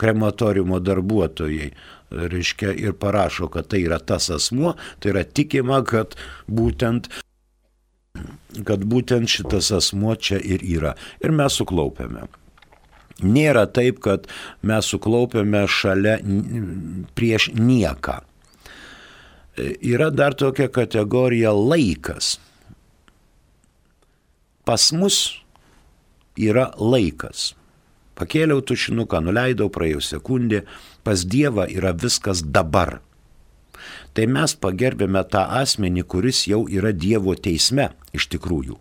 krematoriumo 0.00 0.80
darbuotojai, 0.82 1.68
reiškia, 2.14 2.72
ir 2.78 2.96
parašo, 2.98 3.48
kad 3.52 3.68
tai 3.70 3.84
yra 3.86 4.00
tas 4.02 4.26
asmuo, 4.34 4.74
tai 5.00 5.14
yra 5.14 5.22
tikima, 5.24 5.80
kad 5.86 6.16
būtent 6.50 7.10
kad 8.62 8.84
būtent 8.86 9.30
šitas 9.30 9.72
asmuo 9.74 10.14
čia 10.14 10.38
ir 10.38 10.62
yra. 10.62 10.94
Ir 11.24 11.34
mes 11.34 11.56
suklaupėme. 11.58 12.28
Nėra 13.24 13.66
taip, 13.70 14.00
kad 14.04 14.28
mes 14.66 14.86
suklaupėme 14.90 15.64
šalia 15.70 16.18
prieš 17.18 17.50
nieką. 17.54 18.20
Yra 19.54 20.10
dar 20.10 20.34
tokia 20.34 20.66
kategorija 20.68 21.52
laikas. 21.54 22.36
Pas 24.66 24.88
mus 24.96 25.18
yra 26.34 26.72
laikas. 26.78 27.52
Pakėliau 28.18 28.62
tušinuką, 28.62 29.18
nuleidau, 29.26 29.66
praėjau 29.74 30.02
sekundė, 30.02 30.62
pas 31.06 31.22
Dievą 31.26 31.66
yra 31.70 31.90
viskas 31.98 32.42
dabar 32.46 33.00
tai 34.14 34.26
mes 34.30 34.54
pagerbėme 34.54 35.24
tą 35.30 35.44
asmenį, 35.60 36.06
kuris 36.06 36.44
jau 36.50 36.64
yra 36.70 36.92
Dievo 36.94 37.34
teisme 37.34 37.90
iš 38.14 38.28
tikrųjų. 38.34 38.78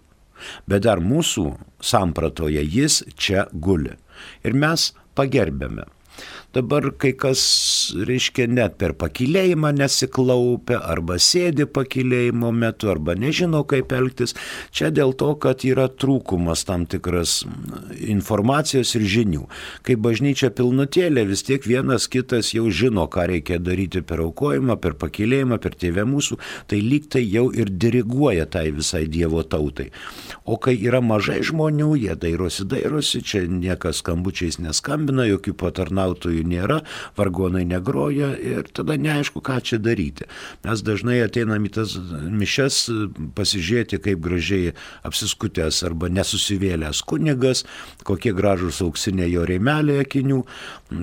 Bet 0.68 0.86
dar 0.86 1.02
mūsų 1.02 1.46
sampratoje 1.82 2.64
jis 2.64 3.02
čia 3.16 3.48
guli. 3.54 3.96
Ir 4.44 4.54
mes 4.54 4.92
pagerbėme. 5.18 5.88
Dabar 6.54 6.92
kai 7.02 7.16
kas, 7.18 7.42
reiškia, 7.98 8.46
net 8.46 8.76
per 8.78 8.92
pakilėjimą 9.02 9.72
nesiklaupia, 9.74 10.78
arba 10.86 11.16
sėdi 11.18 11.66
pakilėjimo 11.66 12.52
metu, 12.54 12.92
arba 12.92 13.16
nežino, 13.18 13.64
kaip 13.66 13.90
elgtis. 13.98 14.36
Čia 14.70 14.92
dėl 14.94 15.16
to, 15.18 15.32
kad 15.42 15.66
yra 15.66 15.88
trūkumas 15.90 16.62
tam 16.68 16.86
tikras 16.86 17.40
informacijos 17.98 18.92
ir 19.00 19.06
žinių. 19.16 19.48
Kai 19.82 19.96
bažnyčia 19.98 20.52
pilnutėlė, 20.54 21.24
vis 21.32 21.42
tiek 21.48 21.66
vienas 21.66 22.06
kitas 22.06 22.52
jau 22.54 22.68
žino, 22.70 23.08
ką 23.10 23.26
reikia 23.34 23.58
daryti 23.58 24.04
per 24.06 24.22
aukojimą, 24.28 24.78
per 24.84 24.94
pakilėjimą, 25.02 25.58
per 25.58 25.74
tėvę 25.82 26.06
mūsų, 26.12 26.38
tai 26.70 26.84
lyg 26.86 27.10
tai 27.18 27.26
jau 27.26 27.48
ir 27.50 27.74
diriguoja 27.74 28.46
tai 28.46 28.68
visai 28.78 29.08
Dievo 29.10 29.42
tautai. 29.42 29.90
O 30.46 30.62
kai 30.62 30.78
yra 30.78 31.02
mažai 31.02 31.42
žmonių, 31.42 31.90
jie 31.98 32.14
dairosi, 32.14 32.70
dairosi, 32.70 33.26
čia 33.26 33.44
niekas 33.50 34.06
skambučiais 34.06 34.62
neskambina, 34.62 35.26
jokių 35.34 35.58
patarnautojų 35.58 36.43
gydytojų 36.44 36.52
nėra, 36.54 36.84
vargonai 37.18 37.66
negroja 37.66 38.34
ir 38.38 38.68
tada 38.74 38.98
neaišku, 38.98 39.42
ką 39.42 39.62
čia 39.64 39.80
daryti. 39.80 40.26
Mes 40.64 40.82
dažnai 40.84 41.24
ateinam 41.24 41.64
į 41.66 41.74
tas 41.74 41.96
mišes 41.98 42.90
pasižiūrėti, 43.36 44.00
kaip 44.04 44.20
gražiai 44.24 44.74
apsiskutęs 45.04 45.84
arba 45.84 46.10
nesusivėlęs 46.10 47.04
kunigas, 47.04 47.66
kokie 48.04 48.34
gražus 48.34 48.82
auksiniai 48.82 49.32
jo 49.32 49.46
rėmeliai 49.46 50.04
akinių, 50.04 50.44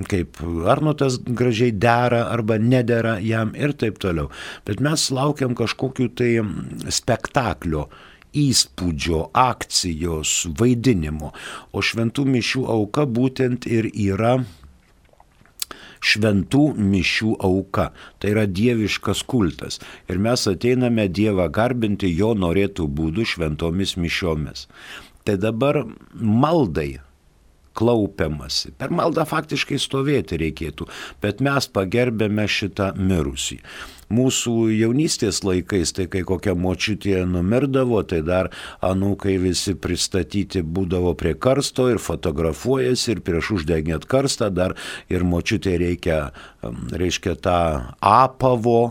kaip 0.08 0.40
Arnotas 0.70 1.18
gražiai 1.24 1.72
dera 1.72 2.28
arba 2.30 2.58
nedera 2.58 3.18
jam 3.20 3.54
ir 3.54 3.72
taip 3.72 3.98
toliau. 3.98 4.30
Bet 4.66 4.80
mes 4.80 5.10
laukiam 5.10 5.54
kažkokiu 5.54 6.10
tai 6.14 6.40
spektaklio 6.90 7.88
įspūdžio, 8.36 9.30
akcijos, 9.34 10.46
vaidinimo. 10.58 11.32
O 11.74 11.82
šventų 11.82 12.26
mišių 12.30 12.66
auka 12.70 13.06
būtent 13.06 13.66
ir 13.66 13.90
yra 13.90 14.38
šventų 16.00 16.64
mišių 16.76 17.34
auka. 17.46 17.90
Tai 18.18 18.32
yra 18.34 18.46
dieviškas 18.48 19.22
kultas. 19.28 19.80
Ir 20.08 20.18
mes 20.22 20.46
ateiname 20.48 21.08
Dievą 21.08 21.50
garbinti 21.52 22.10
jo 22.14 22.32
norėtų 22.34 22.88
būdų 22.88 23.26
šventomis 23.34 23.96
mišiomis. 24.00 24.66
Tai 25.24 25.36
dabar 25.36 25.84
maldai 26.14 27.00
klaupiamasi. 27.80 28.74
Per 28.80 28.92
maldą 28.92 29.24
faktiškai 29.28 29.80
stovėti 29.80 30.40
reikėtų, 30.40 30.88
bet 31.22 31.40
mes 31.44 31.70
pagerbėme 31.72 32.46
šitą 32.50 32.92
mirusį. 33.00 33.60
Mūsų 34.10 34.54
jaunystės 34.74 35.38
laikais, 35.46 35.92
tai 35.94 36.08
kai 36.10 36.24
kokia 36.26 36.56
močiutė 36.58 37.20
numirdavo, 37.30 38.00
tai 38.02 38.18
dar 38.26 38.48
anūkai 38.82 39.36
visi 39.38 39.76
pristatyti 39.78 40.64
būdavo 40.66 41.12
prie 41.18 41.36
karsto 41.38 41.86
ir 41.92 42.02
fotografuojasi 42.02 43.14
ir 43.14 43.22
prieš 43.26 43.52
uždegėt 43.60 44.08
karstą 44.10 44.50
dar 44.50 44.74
ir 45.08 45.22
močiutė 45.22 45.76
reikia, 45.78 46.18
reiškia 46.90 47.36
tą 47.38 47.60
apavo, 48.02 48.82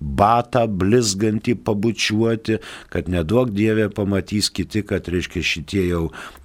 batą 0.00 0.66
blizgantį 0.70 1.56
pabučiuoti, 1.66 2.58
kad 2.92 3.08
nedaug 3.10 3.50
dievė 3.54 3.88
pamatys 3.94 4.50
kiti, 4.54 4.84
kad, 4.86 5.08
reiškia, 5.10 5.42
šitie 5.42 5.82
jau 5.88 6.02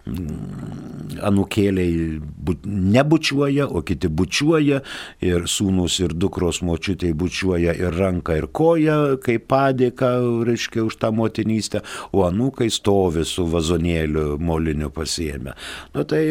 mm, 0.09 1.19
anukėliai 1.29 2.19
nebučiuoja, 2.65 3.67
o 3.69 3.83
kiti 3.85 4.09
bučiuoja 4.09 4.81
ir 5.25 5.47
sūnus 5.49 5.99
ir 6.01 6.17
dukros 6.17 6.63
močiutė 6.65 7.13
bučiuoja 7.17 7.77
ir 7.77 7.97
ranką 7.99 8.39
ir 8.41 8.49
koją, 8.49 8.99
kaip 9.23 9.47
padėka, 9.53 10.15
reiškia, 10.49 10.87
už 10.89 10.97
tą 11.01 11.13
motinystę, 11.13 11.83
o 12.11 12.25
anūkai 12.25 12.71
stovi 12.73 13.25
su 13.27 13.45
vazonėliu 13.49 14.39
moliniu 14.41 14.89
pasiemę. 14.93 15.53
Nu 15.93 16.07
tai 16.09 16.23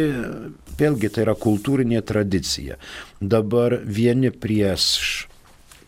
vėlgi 0.79 1.13
tai 1.13 1.27
yra 1.29 1.37
kultūrinė 1.39 2.03
tradicija. 2.07 2.81
Dabar 3.21 3.79
vieni 3.87 4.33
prieš 4.35 5.29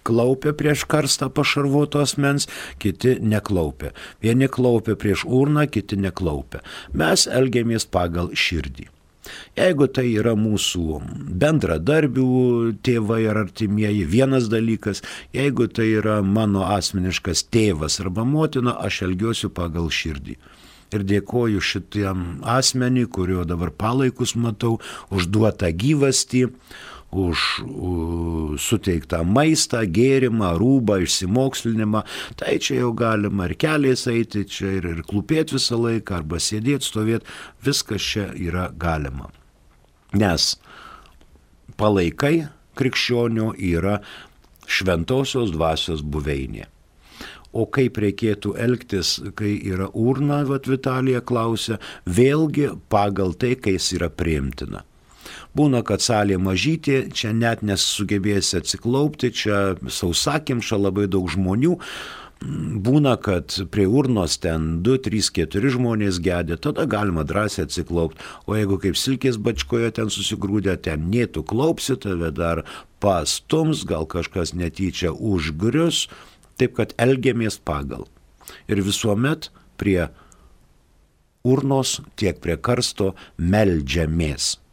klaupia 0.04 0.54
prieš 0.56 0.84
karstą 0.90 1.30
pašarvoto 1.34 2.02
asmens, 2.04 2.48
kiti 2.78 3.16
neklaupia. 3.20 3.94
Vieni 4.22 4.48
klaupia 4.48 4.96
prieš 5.00 5.24
urną, 5.26 5.66
kiti 5.70 5.98
neklaupia. 6.00 6.62
Mes 6.92 7.26
elgiamės 7.26 7.88
pagal 7.88 8.34
širdį. 8.36 8.90
Jeigu 9.56 9.86
tai 9.88 10.10
yra 10.12 10.34
mūsų 10.36 10.98
bendradarbių 11.40 12.26
tėvai 12.84 13.22
ar 13.30 13.40
artimieji, 13.46 14.02
vienas 14.04 14.50
dalykas, 14.52 15.00
jeigu 15.32 15.68
tai 15.72 15.86
yra 16.00 16.18
mano 16.20 16.66
asmeniškas 16.74 17.46
tėvas 17.54 18.00
arba 18.04 18.26
motina, 18.28 18.76
aš 18.76 19.04
elgiuosi 19.08 19.48
pagal 19.54 19.88
širdį. 19.88 20.36
Ir 20.94 21.02
dėkoju 21.08 21.62
šitiem 21.64 22.24
asmenį, 22.46 23.06
kurio 23.10 23.46
dabar 23.48 23.72
palaikus 23.72 24.34
matau, 24.38 24.76
užduotą 25.10 25.72
gyvastį, 25.74 26.44
už 27.14 27.42
suteiktą 28.60 29.22
maistą, 29.24 29.84
gėrimą, 29.86 30.54
rūbą, 30.60 30.98
išsimokslinimą. 31.04 32.02
Tai 32.40 32.56
čia 32.58 32.80
jau 32.82 32.90
galima 32.98 33.48
ir 33.48 33.56
keliais 33.60 34.06
eiti, 34.10 34.44
čia 34.50 34.76
ir, 34.80 34.90
ir 34.96 35.02
klūpėti 35.06 35.56
visą 35.56 35.78
laiką, 35.80 36.20
arba 36.20 36.42
sėdėti, 36.42 36.88
stovėti, 36.90 37.38
viskas 37.64 38.02
čia 38.02 38.28
yra 38.34 38.68
galima. 38.74 39.30
Nes 40.14 40.54
palaikai 41.78 42.46
krikščionių 42.78 43.52
yra 43.72 43.98
šventosios 44.66 45.52
dvasios 45.54 46.02
buveinė. 46.02 46.68
O 47.54 47.68
kaip 47.70 48.00
reikėtų 48.02 48.56
elgtis, 48.58 49.20
kai 49.38 49.52
yra 49.62 49.86
urna, 49.94 50.40
vad 50.48 50.66
Vitalija 50.66 51.20
klausia, 51.22 51.78
vėlgi 52.02 52.72
pagal 52.90 53.36
tai, 53.38 53.54
kai 53.54 53.76
jis 53.76 53.92
yra 54.00 54.10
priimtina. 54.10 54.82
Būna, 55.54 55.84
kad 55.86 56.02
salė 56.02 56.34
mažytė, 56.42 57.04
čia 57.14 57.30
net 57.30 57.62
nesugebėsi 57.62 58.58
atsiklaupti, 58.58 59.30
čia 59.30 59.58
sausakimša 59.86 60.78
labai 60.80 61.06
daug 61.06 61.28
žmonių, 61.30 61.76
būna, 62.84 63.14
kad 63.22 63.54
prie 63.72 63.86
urnos 63.86 64.36
ten 64.42 64.82
2, 64.84 64.98
3, 65.06 65.20
4 65.46 65.70
žmonės 65.76 66.18
gedė, 66.24 66.58
tada 66.60 66.88
galima 66.90 67.24
drąsiai 67.24 67.68
atsiklaupti. 67.68 68.18
O 68.46 68.58
jeigu 68.58 68.80
kaip 68.82 68.98
silkės 68.98 69.38
bačkoje 69.38 69.92
ten 69.94 70.10
susigrūdė, 70.12 70.76
ten 70.82 71.06
nėtų 71.12 71.44
klaupsi, 71.46 71.96
tave 72.02 72.32
dar 72.34 72.64
pastums, 73.00 73.84
gal 73.86 74.08
kažkas 74.10 74.56
netyčia 74.58 75.14
užgrius, 75.14 76.08
taip 76.58 76.76
kad 76.80 76.98
elgiamės 76.98 77.60
pagal. 77.62 78.08
Ir 78.68 78.82
visuomet 78.84 79.52
prie 79.80 80.10
urnos 81.44 82.00
tiek 82.18 82.42
prie 82.42 82.58
karsto 82.58 83.14
meldžiamės. 83.38 84.63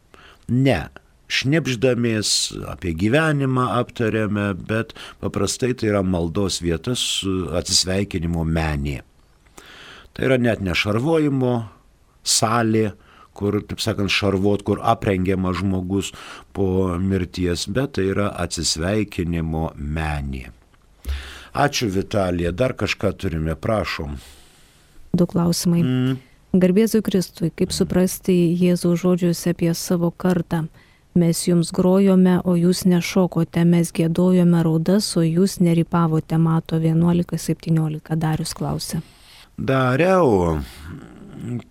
Ne, 0.48 0.80
šnipždamės, 1.32 2.52
apie 2.68 2.92
gyvenimą 2.98 3.68
aptarėme, 3.80 4.52
bet 4.68 4.92
paprastai 5.22 5.72
tai 5.78 5.92
yra 5.92 6.02
maldos 6.04 6.60
vietas 6.64 7.04
atsisveikinimo 7.56 8.44
menė. 8.44 9.00
Tai 10.12 10.28
yra 10.28 10.36
net 10.40 10.60
nešarvojimo 10.60 11.54
salė, 12.22 12.92
kur, 13.32 13.62
taip 13.64 13.80
sakant, 13.80 14.12
šarvot, 14.12 14.64
kur 14.66 14.82
aprengiamas 14.84 15.62
žmogus 15.62 16.12
po 16.52 16.98
mirties, 17.00 17.64
bet 17.72 17.96
tai 17.96 18.10
yra 18.12 18.28
atsisveikinimo 18.44 19.70
menė. 19.76 20.50
Ačiū 21.52 21.88
Vitalija, 21.92 22.52
dar 22.52 22.72
kažką 22.76 23.12
turime, 23.20 23.56
prašom. 23.56 24.16
Du 25.12 25.26
klausimai. 25.28 25.82
Mm. 25.84 26.20
Garbėzui 26.52 27.00
Kristui, 27.00 27.48
kaip 27.56 27.70
suprasti 27.72 28.34
Jėzaus 28.60 29.00
žodžius 29.00 29.38
apie 29.48 29.70
savo 29.72 30.10
kartą? 30.12 30.66
Mes 31.16 31.38
jums 31.46 31.70
grojome, 31.72 32.34
o 32.44 32.52
jūs 32.60 32.82
nešokote, 32.84 33.64
mes 33.64 33.88
gėdojome 33.96 34.60
raudas, 34.64 35.08
o 35.16 35.24
jūs 35.24 35.58
nerypavote, 35.64 36.36
mato 36.36 36.76
11.17, 36.76 38.16
Darius 38.20 38.52
klausė. 38.56 39.00
Dariau, 39.56 40.60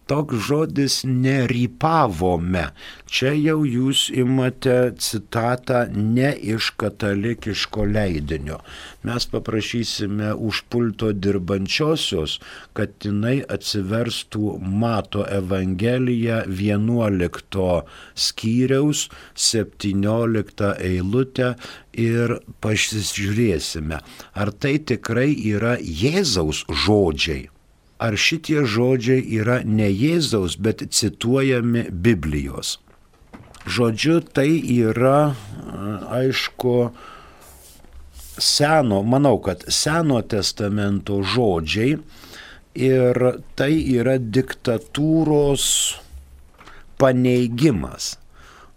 toks 0.05 0.35
žodis 0.47 1.01
nerypavome. 1.07 2.63
Čia 3.11 3.31
jau 3.35 3.61
jūs 3.67 4.07
imate 4.15 4.93
citatą 4.99 5.83
ne 5.91 6.31
iš 6.53 6.71
katalikiško 6.81 7.85
leidinio. 7.91 8.59
Mes 9.07 9.27
paprašysime 9.31 10.33
už 10.35 10.63
pulto 10.71 11.11
dirbančiosios, 11.13 12.39
kad 12.77 12.95
jinai 13.05 13.39
atsiverstų 13.55 14.57
Mato 14.61 15.25
Evangeliją 15.27 16.43
11 16.47 17.69
skyriaus 18.15 19.07
17 19.35 20.73
eilutę 20.91 21.55
ir 21.93 22.37
pasižiūrėsime, 22.63 24.03
ar 24.33 24.51
tai 24.51 24.77
tikrai 24.91 25.31
yra 25.55 25.77
Jėzaus 25.79 26.65
žodžiai 26.85 27.49
ar 28.01 28.17
šitie 28.17 28.63
žodžiai 28.65 29.21
yra 29.37 29.61
ne 29.63 29.87
Jėzaus, 29.89 30.57
bet 30.57 30.81
cituojami 30.89 31.85
Biblijos. 31.91 32.79
Žodžiu, 33.69 34.19
tai 34.25 34.57
yra, 34.73 35.35
aišku, 36.09 36.75
seno, 38.41 39.01
manau, 39.05 39.37
kad 39.45 39.67
Seno 39.69 40.21
testamento 40.25 41.19
žodžiai 41.21 41.99
ir 42.73 43.21
tai 43.59 43.73
yra 43.93 44.17
diktatūros 44.17 45.65
paneigimas. 46.97 48.15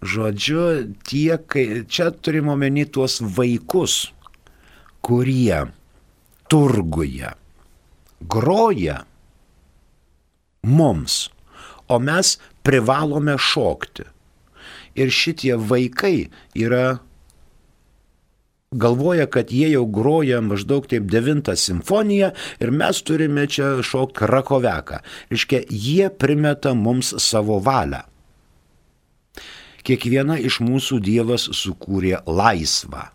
Žodžiu, 0.04 0.66
tie, 1.08 1.38
kai, 1.48 1.64
čia 1.88 2.10
turime 2.12 2.52
omeny 2.52 2.84
tuos 2.84 3.22
vaikus, 3.24 4.12
kurie 5.00 5.64
turguje 6.52 7.32
groja 8.28 9.04
mums, 10.64 11.28
o 11.88 11.98
mes 12.00 12.36
privalome 12.64 13.36
šokti. 13.38 14.08
Ir 14.94 15.10
šitie 15.10 15.56
vaikai 15.58 16.28
yra 16.54 16.98
galvoja, 18.74 19.26
kad 19.26 19.52
jie 19.52 19.70
jau 19.72 19.84
groja 19.86 20.40
maždaug 20.42 20.86
taip 20.90 21.06
devintą 21.10 21.54
simfoniją 21.58 22.30
ir 22.62 22.74
mes 22.74 23.02
turime 23.06 23.46
čia 23.50 23.76
šokti 23.82 24.18
krakoveką. 24.22 25.00
Iškia, 25.34 25.64
jie 25.70 26.10
primeta 26.10 26.74
mums 26.74 27.14
savo 27.22 27.58
valią. 27.62 28.04
Kiekviena 29.84 30.38
iš 30.40 30.62
mūsų 30.64 31.02
Dievas 31.04 31.44
sukūrė 31.52 32.22
laisvą. 32.24 33.10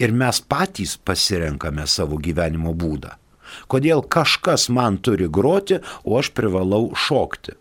Ir 0.00 0.14
mes 0.16 0.38
patys 0.40 0.94
pasirenkame 0.96 1.84
savo 1.90 2.16
gyvenimo 2.22 2.72
būdą 2.72 3.19
kodėl 3.70 4.02
kažkas 4.02 4.68
man 4.68 4.98
turi 4.98 5.28
groti, 5.28 5.80
o 6.04 6.18
aš 6.20 6.32
privalau 6.36 6.90
šokti. 6.94 7.56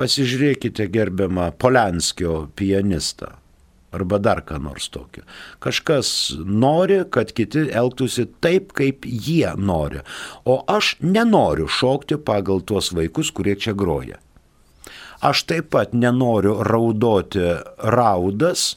Pasižiūrėkite 0.00 0.88
gerbiamą 0.90 1.52
Polenskio 1.58 2.48
pianistą 2.58 3.36
arba 3.94 4.18
dar 4.18 4.42
ką 4.42 4.58
nors 4.62 4.88
tokio. 4.90 5.22
Kažkas 5.62 6.08
nori, 6.44 7.04
kad 7.10 7.32
kiti 7.36 7.68
elgtųsi 7.70 8.26
taip, 8.42 8.72
kaip 8.76 9.06
jie 9.06 9.54
nori, 9.56 10.02
o 10.44 10.60
aš 10.66 10.96
nenoriu 11.04 11.68
šokti 11.70 12.18
pagal 12.18 12.64
tuos 12.66 12.90
vaikus, 12.96 13.30
kurie 13.34 13.54
čia 13.54 13.76
groja. 13.78 14.18
Aš 15.24 15.46
taip 15.48 15.70
pat 15.72 15.94
nenoriu 15.96 16.58
raudoti 16.66 17.54
raudas, 17.78 18.74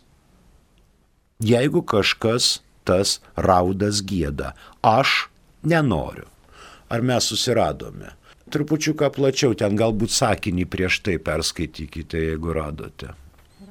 jeigu 1.43 1.81
kažkas 1.83 2.59
tas 2.87 3.17
raudas 3.35 3.99
gėda. 4.07 4.53
Aš 4.87 5.27
nenoriu. 5.63 6.23
Ar 6.87 7.01
mes 7.01 7.25
susiradome? 7.27 8.13
Trupučiuką 8.47 9.09
plačiau, 9.11 9.51
ten 9.59 9.75
galbūt 9.75 10.13
sakinį 10.15 10.65
prieš 10.71 11.01
tai 11.03 11.17
perskaitykite, 11.19 12.21
jeigu 12.29 12.53
radote. 12.55 13.11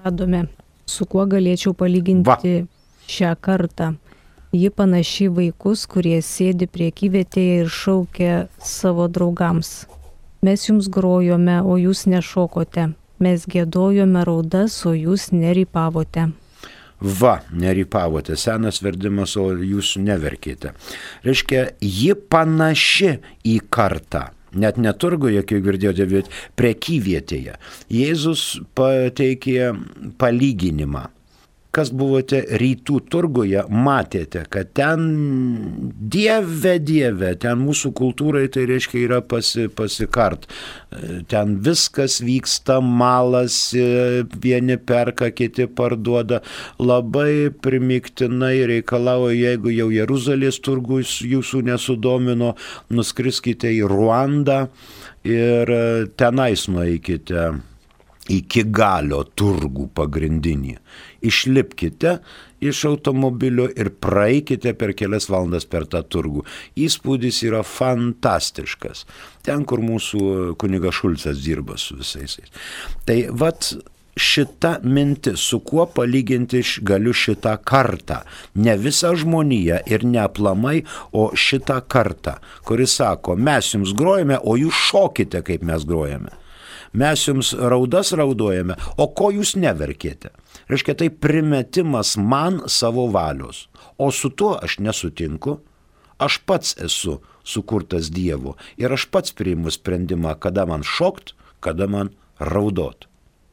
Radome. 0.05 0.43
Su 0.87 1.07
kuo 1.09 1.25
galėčiau 1.27 1.73
palyginti 1.73 2.29
Va. 2.29 2.37
šią 3.09 3.33
kartą? 3.41 3.95
Ji 4.53 4.69
panaši 4.71 5.31
vaikus, 5.33 5.87
kurie 5.89 6.21
sėdi 6.23 6.69
priekyvietėje 6.69 7.57
ir 7.65 7.73
šaukia 7.73 8.35
savo 8.61 9.09
draugams. 9.09 9.87
Mes 10.45 10.69
jums 10.69 10.91
grojome, 10.93 11.63
o 11.65 11.81
jūs 11.81 12.05
nešokote. 12.13 12.91
Mes 13.25 13.49
gėdojome 13.49 14.23
raudas, 14.29 14.77
o 14.85 14.93
jūs 14.93 15.31
nerypavote. 15.33 16.29
Va, 17.01 17.41
nerypavote, 17.53 18.37
senas 18.41 18.81
verdimas, 18.85 19.37
o 19.37 19.51
jūs 19.53 19.97
neverkite. 20.01 20.73
Reiškia, 21.27 21.67
ji 21.81 22.15
panaši 22.33 23.17
į 23.45 23.59
kartą. 23.69 24.31
Net 24.57 24.79
neturgoje, 24.81 25.43
kaip 25.45 25.67
girdėjote, 25.67 26.07
bet 26.09 26.31
prekyvietėje. 26.57 27.59
Jėzus 27.93 28.47
pateikė 28.79 29.75
palyginimą 30.17 31.11
kas 31.77 31.91
buvote 31.93 32.41
rytų 32.61 33.01
turguje, 33.13 33.61
matėte, 33.69 34.47
kad 34.53 34.71
ten 34.77 35.05
dieve, 36.15 36.77
dieve, 36.81 37.35
ten 37.43 37.61
mūsų 37.61 37.93
kultūrai 37.97 38.47
tai 38.53 38.65
reiškia 38.71 39.03
yra 39.03 39.21
pasi, 39.21 39.67
pasikart. 39.69 40.49
Ten 41.29 41.59
viskas 41.67 42.19
vyksta, 42.25 42.79
malas, 42.81 43.59
vieni 44.47 44.79
perka, 44.81 45.29
kiti 45.37 45.69
parduoda. 45.69 46.41
Labai 46.81 47.53
primiktinai 47.53 48.57
reikalauja, 48.73 49.37
jeigu 49.53 49.75
jau 49.75 49.91
Jeruzalės 49.93 50.63
turgus 50.65 51.19
jūsų 51.27 51.67
nesudomino, 51.69 52.55
nuskriskite 52.89 53.73
į 53.77 53.85
Ruandą 53.91 54.67
ir 55.27 55.73
tenais 56.17 56.69
nueikite 56.73 57.51
iki 58.33 58.65
galio 58.75 59.23
turgų 59.39 59.89
pagrindinį. 59.95 60.77
Išlipkite 61.27 62.19
iš 62.61 62.85
automobilio 62.89 63.67
ir 63.77 63.91
praeikite 64.01 64.73
per 64.79 64.95
kelias 64.97 65.29
valandas 65.33 65.67
per 65.69 65.87
tą 65.91 66.03
turgų. 66.07 66.45
Įspūdis 66.79 67.43
yra 67.49 67.63
fantastiškas. 67.67 69.05
Ten, 69.47 69.67
kur 69.69 69.83
mūsų 69.85 70.57
kuniga 70.61 70.93
Šulcas 70.95 71.43
dirba 71.45 71.77
su 71.81 71.99
visais. 72.01 72.39
Tai 73.07 73.19
vad 73.37 73.75
šita 74.17 74.79
mintis, 74.83 75.41
su 75.41 75.61
kuo 75.61 75.85
palyginti 75.93 76.63
galiu 76.89 77.13
šitą 77.13 77.57
kartą. 77.65 78.23
Ne 78.55 78.77
visą 78.81 79.13
žmoniją 79.17 79.83
ir 79.93 80.07
ne 80.09 80.23
aplamai, 80.25 80.81
o 81.13 81.29
šitą 81.37 81.83
kartą, 81.89 82.39
kuris 82.65 82.97
sako, 82.97 83.37
mes 83.37 83.75
jums 83.75 83.93
grojame, 83.97 84.41
o 84.41 84.57
jūs 84.57 84.87
šokite, 84.89 85.45
kaip 85.45 85.67
mes 85.69 85.85
grojame 85.85 86.33
mes 86.97 87.23
jums 87.29 87.53
raudas 87.55 88.13
raudojame, 88.17 88.77
o 88.97 89.09
ko 89.13 89.31
jūs 89.35 89.55
neverkėte. 89.61 90.33
Reiškia, 90.73 90.97
tai 90.99 91.11
primetimas 91.11 92.17
man 92.19 92.63
savo 92.67 93.07
valios. 93.13 93.67
O 93.99 94.11
su 94.11 94.31
tuo 94.31 94.57
aš 94.63 94.81
nesutinku. 94.83 95.61
Aš 96.19 96.39
pats 96.49 96.73
esu 96.81 97.19
sukurtas 97.45 98.09
Dievo 98.11 98.55
ir 98.81 98.93
aš 98.93 99.05
pats 99.13 99.35
priimu 99.37 99.71
sprendimą, 99.71 100.39
kada 100.41 100.65
man 100.67 100.83
šokt, 100.83 101.35
kada 101.61 101.87
man 101.87 102.15
raudot. 102.41 103.07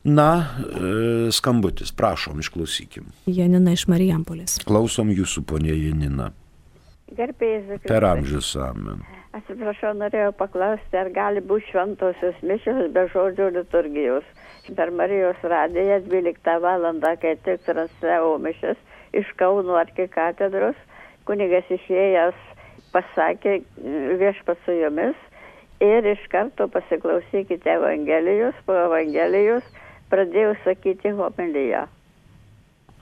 Na, 0.03 0.29
e, 0.59 1.31
skambutis, 1.31 1.91
prašom, 1.95 2.39
išklausykim. 2.43 3.11
Janina 3.25 3.71
iš 3.71 3.85
Marijampolės. 3.87 4.57
Klausom 4.67 5.11
jūsų, 5.15 5.45
ponė 5.47 5.75
Janina. 5.77 6.33
Gerbėjai, 7.13 7.79
Per 7.87 8.03
amžius 8.07 8.55
amen. 8.59 9.03
Atsiprašau, 9.33 9.95
norėjau 9.97 10.29
paklausti, 10.37 10.93
ar 10.93 11.07
gali 11.09 11.41
būti 11.41 11.71
šventosios 11.71 12.41
mišios 12.45 12.91
be 12.93 13.07
žodžio 13.09 13.47
liturgijos. 13.55 14.27
Per 14.77 14.91
Marijos 14.93 15.41
radiją 15.41 15.99
12 16.05 16.59
val. 16.61 16.85
kai 17.21 17.35
tik 17.45 17.63
transliavo 17.65 18.37
mišes 18.37 18.77
iš 19.13 19.31
Kauno 19.37 19.73
arkikatedros, 19.81 20.77
kunigas 21.25 21.65
išėjęs 21.69 22.37
pasakė 22.93 23.61
viešpas 24.21 24.57
su 24.65 24.77
jomis 24.77 25.17
ir 25.81 26.05
iš 26.13 26.27
karto 26.29 26.67
pasiklausykite 26.67 27.73
Evangelijos, 27.73 28.55
po 28.65 28.77
Evangelijos 28.85 29.65
pradėjau 30.13 30.53
sakyti 30.63 31.09
homiliją. 31.17 31.87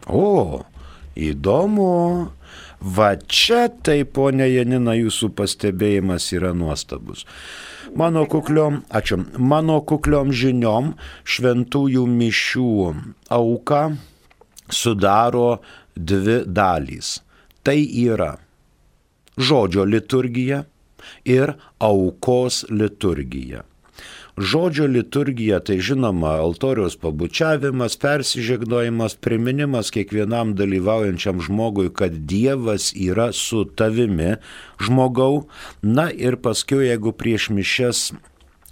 O, 0.08 0.62
įdomu. 1.16 2.32
Va 2.82 3.14
čia 3.16 3.68
tai, 3.86 4.02
ponia 4.10 4.48
Janina, 4.50 4.96
jūsų 4.98 5.30
pastebėjimas 5.38 6.32
yra 6.34 6.50
nuostabus. 6.58 7.28
Mano 7.94 8.24
kukliom, 8.26 8.82
ačiū, 8.90 9.20
mano 9.38 9.82
kukliom 9.86 10.32
žiniom 10.34 10.96
šventųjų 11.22 12.06
mišių 12.10 12.72
auka 13.38 13.82
sudaro 14.72 15.60
dvi 15.94 16.42
dalys. 16.48 17.20
Tai 17.62 17.78
yra 17.78 18.32
žodžio 19.38 19.86
liturgija 19.86 20.64
ir 21.26 21.54
aukos 21.78 22.64
liturgija. 22.70 23.62
Žodžio 24.38 24.88
liturgija 24.88 25.60
tai 25.60 25.80
žinoma 25.84 26.38
altoriaus 26.40 26.96
pabučiavimas, 26.96 27.98
persižegnojimas, 28.00 29.16
priminimas 29.20 29.92
kiekvienam 29.92 30.56
dalyvaujančiam 30.56 31.42
žmogui, 31.44 31.90
kad 31.94 32.16
Dievas 32.32 32.94
yra 32.96 33.32
su 33.36 33.66
tavimi 33.66 34.38
žmogau. 34.80 35.48
Na 35.82 36.08
ir 36.12 36.40
paskui, 36.40 36.88
jeigu 36.88 37.12
prieš 37.12 37.50
mišes 37.52 38.12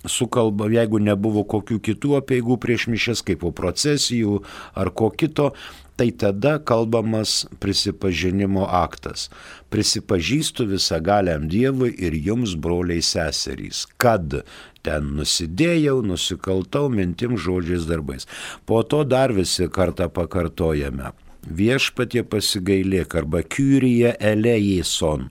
sukalba, 0.08 0.69
jeigu 0.72 1.02
nebuvo 1.04 1.43
kokių 1.43 1.80
kitų 1.89 2.15
apieigų 2.22 2.56
prieš 2.63 2.88
mišes, 2.93 3.24
kaip 3.28 3.43
po 3.43 3.52
procesijų 3.52 4.39
ar 4.80 4.93
ko 4.95 5.12
kito, 5.12 5.52
tai 5.99 6.12
tada 6.15 6.59
kalbamas 6.63 7.43
prisipažinimo 7.59 8.63
aktas. 8.71 9.27
Prisipažįstu 9.67 10.63
visagaliam 10.71 11.49
Dievui 11.51 11.91
ir 11.99 12.15
jums, 12.15 12.53
broliai 12.55 13.03
seserys, 13.03 13.83
kad 13.99 14.38
ten 14.79 15.09
nusidėjau, 15.17 15.97
nusikaltau 16.07 16.88
mintim, 16.93 17.35
žodžiais, 17.35 17.83
darbais. 17.89 18.29
Po 18.63 18.79
to 18.88 19.03
dar 19.03 19.35
visi 19.35 19.67
kartą 19.67 20.07
pakartojame. 20.07 21.12
Viešpatie 21.43 22.23
pasigailėk 22.23 23.17
arba 23.19 23.43
Kyrie 23.43 24.13
eleison 24.23 25.27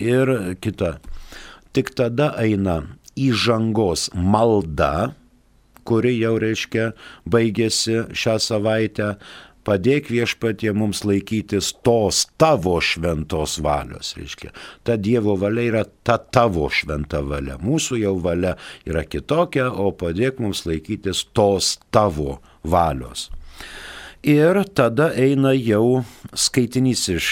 ir 0.00 0.56
kita. 0.64 0.96
Tik 1.76 1.92
tada 1.92 2.32
eina 2.40 2.86
įžangos 3.20 4.08
malda, 4.16 5.12
kuri 5.84 6.16
jau 6.16 6.38
reiškia 6.40 6.94
baigėsi 7.28 8.06
šią 8.16 8.40
savaitę, 8.42 9.16
padėk 9.66 10.10
viešpatie 10.12 10.72
mums 10.76 11.02
laikytis 11.06 11.72
tos 11.86 12.24
tavo 12.40 12.76
šventos 12.82 13.58
valios, 13.64 14.14
reiškia. 14.18 14.52
Ta 14.86 14.96
Dievo 14.96 15.36
valia 15.40 15.66
yra 15.70 15.82
ta 16.06 16.18
tavo 16.18 16.68
šventa 16.70 17.22
valia. 17.26 17.58
Mūsų 17.62 18.00
jau 18.04 18.14
valia 18.22 18.54
yra 18.86 19.04
kitokia, 19.04 19.68
o 19.70 19.90
padėk 19.90 20.40
mums 20.42 20.64
laikytis 20.68 21.26
tos 21.36 21.76
tavo 21.94 22.38
valios. 22.62 23.28
Ir 24.26 24.62
tada 24.74 25.12
eina 25.14 25.52
jau 25.54 26.02
skaitinys 26.34 27.04
iš 27.12 27.28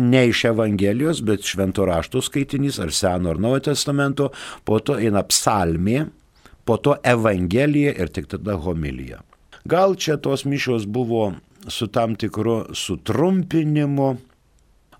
ne 0.00 0.22
iš 0.30 0.44
Evangelijos, 0.48 1.20
bet 1.20 1.44
švento 1.44 1.84
rašto 1.84 2.22
skaitinys 2.24 2.78
ar 2.80 2.92
Seno 2.96 3.34
ar 3.34 3.40
Naujo 3.40 3.60
testamento, 3.68 4.30
po 4.64 4.78
to 4.80 4.96
eina 4.96 5.20
psalmė, 5.28 6.06
po 6.64 6.78
to 6.80 6.96
Evangelija 7.04 7.92
ir 8.00 8.08
tik 8.08 8.30
tada 8.32 8.56
homilija. 8.56 9.20
Gal 9.64 9.94
čia 9.94 10.16
tos 10.16 10.44
mišios 10.44 10.86
buvo 10.86 11.32
su 11.68 11.86
tam 11.86 12.14
tikru 12.16 12.64
sutrumpinimu, 12.74 14.16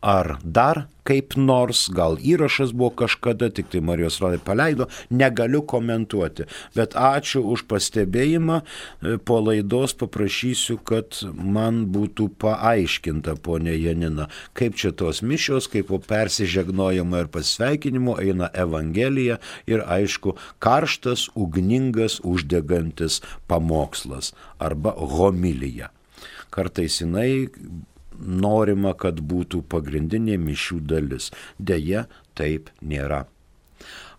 ar 0.00 0.38
dar 0.44 0.86
kaip 1.10 1.34
nors, 1.36 1.88
gal 1.90 2.18
įrašas 2.22 2.70
buvo 2.76 2.92
kažkada, 3.02 3.48
tik 3.50 3.70
tai 3.72 3.80
Marijos 3.84 4.20
Radai 4.22 4.38
paleido, 4.44 4.86
negaliu 5.10 5.62
komentuoti. 5.66 6.46
Bet 6.76 6.94
ačiū 6.94 7.42
už 7.54 7.64
pastebėjimą, 7.70 8.60
e, 8.60 9.16
po 9.18 9.40
laidos 9.42 9.96
paprašysiu, 9.98 10.78
kad 10.86 11.18
man 11.34 11.86
būtų 11.90 12.28
paaiškinta, 12.44 13.36
ponė 13.42 13.74
Janina, 13.74 14.28
kaip 14.54 14.78
čia 14.78 14.92
tos 14.92 15.22
mišios, 15.26 15.66
kaip 15.72 15.90
po 15.90 15.98
persižegnojimo 15.98 17.24
ir 17.24 17.30
pasveikinimo 17.32 18.18
eina 18.22 18.50
Evangelija 18.54 19.40
ir 19.66 19.82
aišku, 19.82 20.36
karštas, 20.62 21.26
ugningas, 21.34 22.20
uždegantis 22.22 23.18
pamokslas 23.50 24.34
arba 24.58 24.94
homilija. 24.94 25.90
Kartais 26.50 27.00
jinai 27.00 27.48
norima, 28.20 28.94
kad 28.94 29.20
būtų 29.20 29.62
pagrindinė 29.68 30.38
mišių 30.40 30.80
dalis. 30.86 31.30
Deja, 31.58 32.06
taip 32.34 32.70
nėra. 32.80 33.26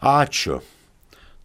Ačiū. 0.02 0.62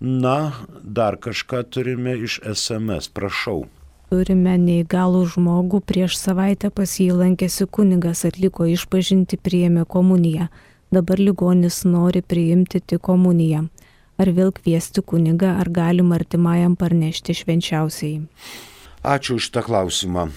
Na, 0.00 0.52
dar 0.82 1.16
kažką 1.16 1.62
turime 1.72 2.16
iš 2.20 2.40
SMS, 2.44 3.08
prašau. 3.08 3.64
Turime 4.12 4.54
neįgalų 4.60 5.24
žmogų, 5.32 5.80
prieš 5.82 6.18
savaitę 6.20 6.70
pas 6.70 6.98
jį 7.00 7.10
lankėsi 7.16 7.66
kunigas, 7.66 8.22
atliko 8.28 8.68
išpažinti, 8.70 9.40
priėmė 9.40 9.86
komuniją. 9.88 10.50
Dabar 10.94 11.18
ligonis 11.18 11.80
nori 11.88 12.22
priimti 12.22 12.80
tik 12.80 13.02
komuniją. 13.08 13.66
Ar 14.16 14.30
vėl 14.32 14.52
kviesti 14.54 15.02
kunigą, 15.02 15.56
ar 15.60 15.68
galima 15.68 16.20
artimajam 16.20 16.76
parnešti 16.78 17.34
švenčiausiai? 17.36 18.20
Ačiū 19.02 19.40
už 19.40 19.50
tą 19.52 19.64
klausimą 19.66 20.30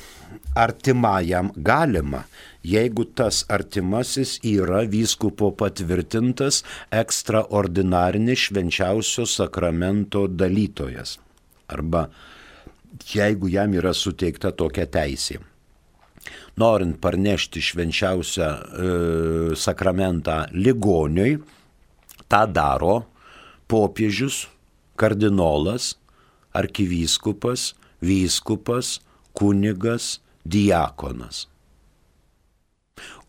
artimajam 0.60 1.52
galima, 1.56 2.24
jeigu 2.64 3.06
tas 3.16 3.46
artimasis 3.50 4.38
yra 4.44 4.84
vyskupo 4.92 5.52
patvirtintas 5.60 6.64
ekstraordinarinis 6.92 8.48
švenčiausio 8.50 9.26
sakramento 9.30 10.28
dalytojas. 10.28 11.18
Arba 11.70 12.08
jeigu 13.14 13.50
jam 13.50 13.74
yra 13.78 13.94
suteikta 13.94 14.52
tokia 14.52 14.88
teisė. 14.90 15.40
Norint 16.60 16.98
parnešti 17.00 17.62
švenčiausią 17.64 18.48
e, 18.50 18.90
sakramentą 19.56 20.42
ligoniui, 20.52 21.38
tą 22.28 22.42
daro 22.52 23.06
popiežius, 23.72 24.48
kardinolas, 25.00 25.94
arkivyskupas, 26.52 27.74
vyskupas, 28.04 28.98
kunigas, 29.38 30.18
diakonas. 30.46 31.48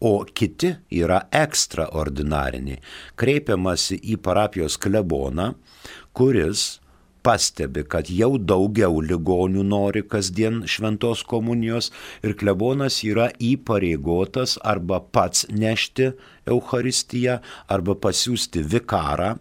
O 0.00 0.24
kiti 0.24 0.72
yra 0.90 1.20
ekstraordinariniai. 1.30 2.80
Kreipiamasi 3.20 4.00
į 4.12 4.16
parapijos 4.24 4.78
kleboną, 4.80 5.52
kuris 6.16 6.80
pastebi, 7.22 7.84
kad 7.84 8.08
jau 8.10 8.32
daugiau 8.38 9.02
ligonių 9.04 9.62
nori 9.66 10.02
kasdien 10.08 10.62
šventos 10.64 11.22
komunijos 11.28 11.90
ir 12.24 12.34
klebonas 12.40 13.02
yra 13.04 13.28
įpareigotas 13.36 14.56
arba 14.64 15.00
pats 15.00 15.46
nešti 15.52 16.10
Euharistiją, 16.50 17.38
arba 17.68 17.94
pasiūsti 17.94 18.64
vikarą 18.72 19.34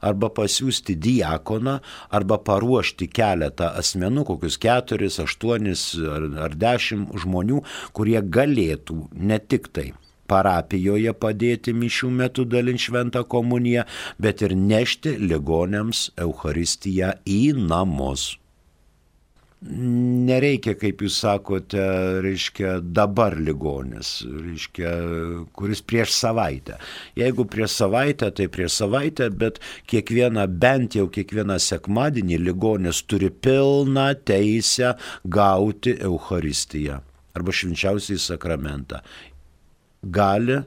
arba 0.00 0.30
pasiūsti 0.32 0.96
diakoną, 1.02 1.78
arba 2.10 2.38
paruošti 2.38 3.08
keletą 3.08 3.72
asmenų, 3.80 4.26
kokius 4.32 4.58
keturis, 4.62 5.20
aštuonis 5.22 5.92
ar, 5.98 6.30
ar 6.48 6.56
dešimt 6.56 7.14
žmonių, 7.22 7.62
kurie 7.96 8.18
galėtų 8.22 9.06
ne 9.12 9.38
tik 9.42 9.70
tai 9.72 9.92
parapijoje 10.26 11.12
padėti 11.22 11.74
mišių 11.76 12.10
metu 12.20 12.46
dalint 12.50 12.82
šventą 12.82 13.22
komuniją, 13.30 13.86
bet 14.18 14.42
ir 14.42 14.56
nešti 14.58 15.14
ligonėms 15.22 16.10
Euharistiją 16.26 17.14
į 17.22 17.42
namus 17.68 18.32
nereikia, 19.70 20.74
kaip 20.78 21.02
jūs 21.04 21.18
sakote, 21.22 21.80
reiškia 22.24 22.76
dabar 22.80 23.36
ligonis, 23.38 24.20
reiškia, 24.26 24.92
kuris 25.56 25.82
prieš 25.86 26.14
savaitę. 26.16 26.78
Jeigu 27.18 27.46
prieš 27.50 27.76
savaitę, 27.80 28.30
tai 28.36 28.48
prieš 28.52 28.78
savaitę, 28.82 29.28
bet 29.30 29.60
kiekvieną, 29.90 30.46
bent 30.62 30.96
jau 30.98 31.08
kiekvieną 31.12 31.58
sekmadienį 31.62 32.40
ligonis 32.44 33.02
turi 33.10 33.30
pilną 33.30 34.08
teisę 34.26 34.94
gauti 35.24 35.96
Euharistiją 36.00 37.02
arba 37.36 37.52
švenčiausiai 37.52 38.18
sakramentą. 38.22 39.02
Gali 40.02 40.62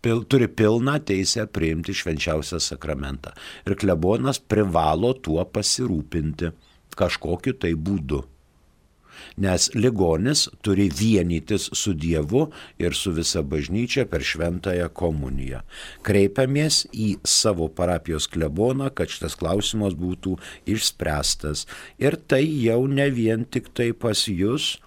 pil, 0.00 0.24
turi 0.24 0.48
pilną 0.48 0.96
teisę 1.04 1.44
priimti 1.50 1.94
švenčiausią 1.96 2.60
sakramentą. 2.62 3.34
Ir 3.68 3.76
klebonas 3.76 4.40
privalo 4.40 5.12
tuo 5.20 5.44
pasirūpinti 5.44 6.52
kažkokiu 7.00 7.56
tai 7.56 7.72
būdu. 7.74 8.22
Nes 9.40 9.68
ligonis 9.76 10.46
turi 10.64 10.88
vienytis 10.92 11.68
su 11.76 11.92
Dievu 11.94 12.46
ir 12.80 12.96
su 12.96 13.12
visa 13.16 13.42
bažnyčia 13.42 14.06
per 14.10 14.24
šventąją 14.26 14.88
komuniją. 14.96 15.60
Kreipiamės 16.06 16.82
į 16.92 17.10
savo 17.24 17.68
parapijos 17.68 18.28
kleboną, 18.32 18.90
kad 18.94 19.12
šitas 19.12 19.36
klausimas 19.40 19.96
būtų 19.98 20.36
išspręstas. 20.74 21.66
Ir 22.00 22.16
tai 22.28 22.42
jau 22.44 22.84
ne 22.88 23.10
vien 23.12 23.44
tik 23.44 23.70
tai 23.76 23.90
pas 23.92 24.24
jūs, 24.28 24.78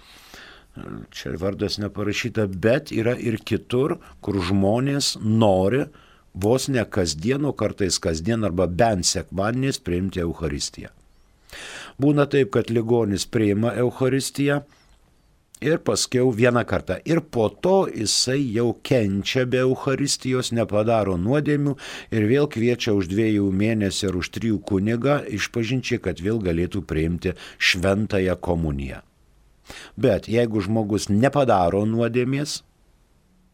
čia 1.14 1.36
vardas 1.38 1.78
neparašyta, 1.82 2.48
bet 2.48 2.92
yra 2.92 3.14
ir 3.18 3.38
kitur, 3.46 4.00
kur 4.22 4.42
žmonės 4.42 5.16
nori 5.22 5.86
vos 6.34 6.68
ne 6.68 6.84
kasdien, 6.86 7.46
o 7.46 7.54
kartais 7.54 8.00
kasdien 8.02 8.44
arba 8.44 8.68
bent 8.68 9.06
sekmadieniais 9.06 9.80
priimti 9.80 10.24
Euharistiją. 10.24 10.90
Būna 12.02 12.26
taip, 12.30 12.54
kad 12.56 12.72
ligonis 12.74 13.26
priima 13.30 13.74
Euharistiją 13.78 14.64
ir 15.64 15.80
paskiau 15.80 16.32
vieną 16.36 16.64
kartą. 16.68 16.98
Ir 17.06 17.22
po 17.22 17.48
to 17.50 17.88
jisai 17.88 18.42
jau 18.56 18.74
kenčia 18.84 19.46
be 19.46 19.62
Euharistijos, 19.64 20.52
nepadaro 20.52 21.16
nuodėmių 21.18 21.76
ir 22.12 22.28
vėl 22.30 22.50
kviečia 22.52 22.96
už 22.98 23.10
dviejų 23.12 23.48
mėnesių 23.62 24.10
ar 24.10 24.20
už 24.20 24.32
trijų 24.36 24.60
kunigą 24.68 25.22
išpažinčiai, 25.38 26.02
kad 26.04 26.20
vėl 26.20 26.42
galėtų 26.44 26.84
priimti 26.88 27.36
šventąją 27.58 28.36
komuniją. 28.42 29.02
Bet 29.96 30.28
jeigu 30.28 30.60
žmogus 30.66 31.08
nepadaro 31.10 31.86
nuodėmės, 31.88 32.62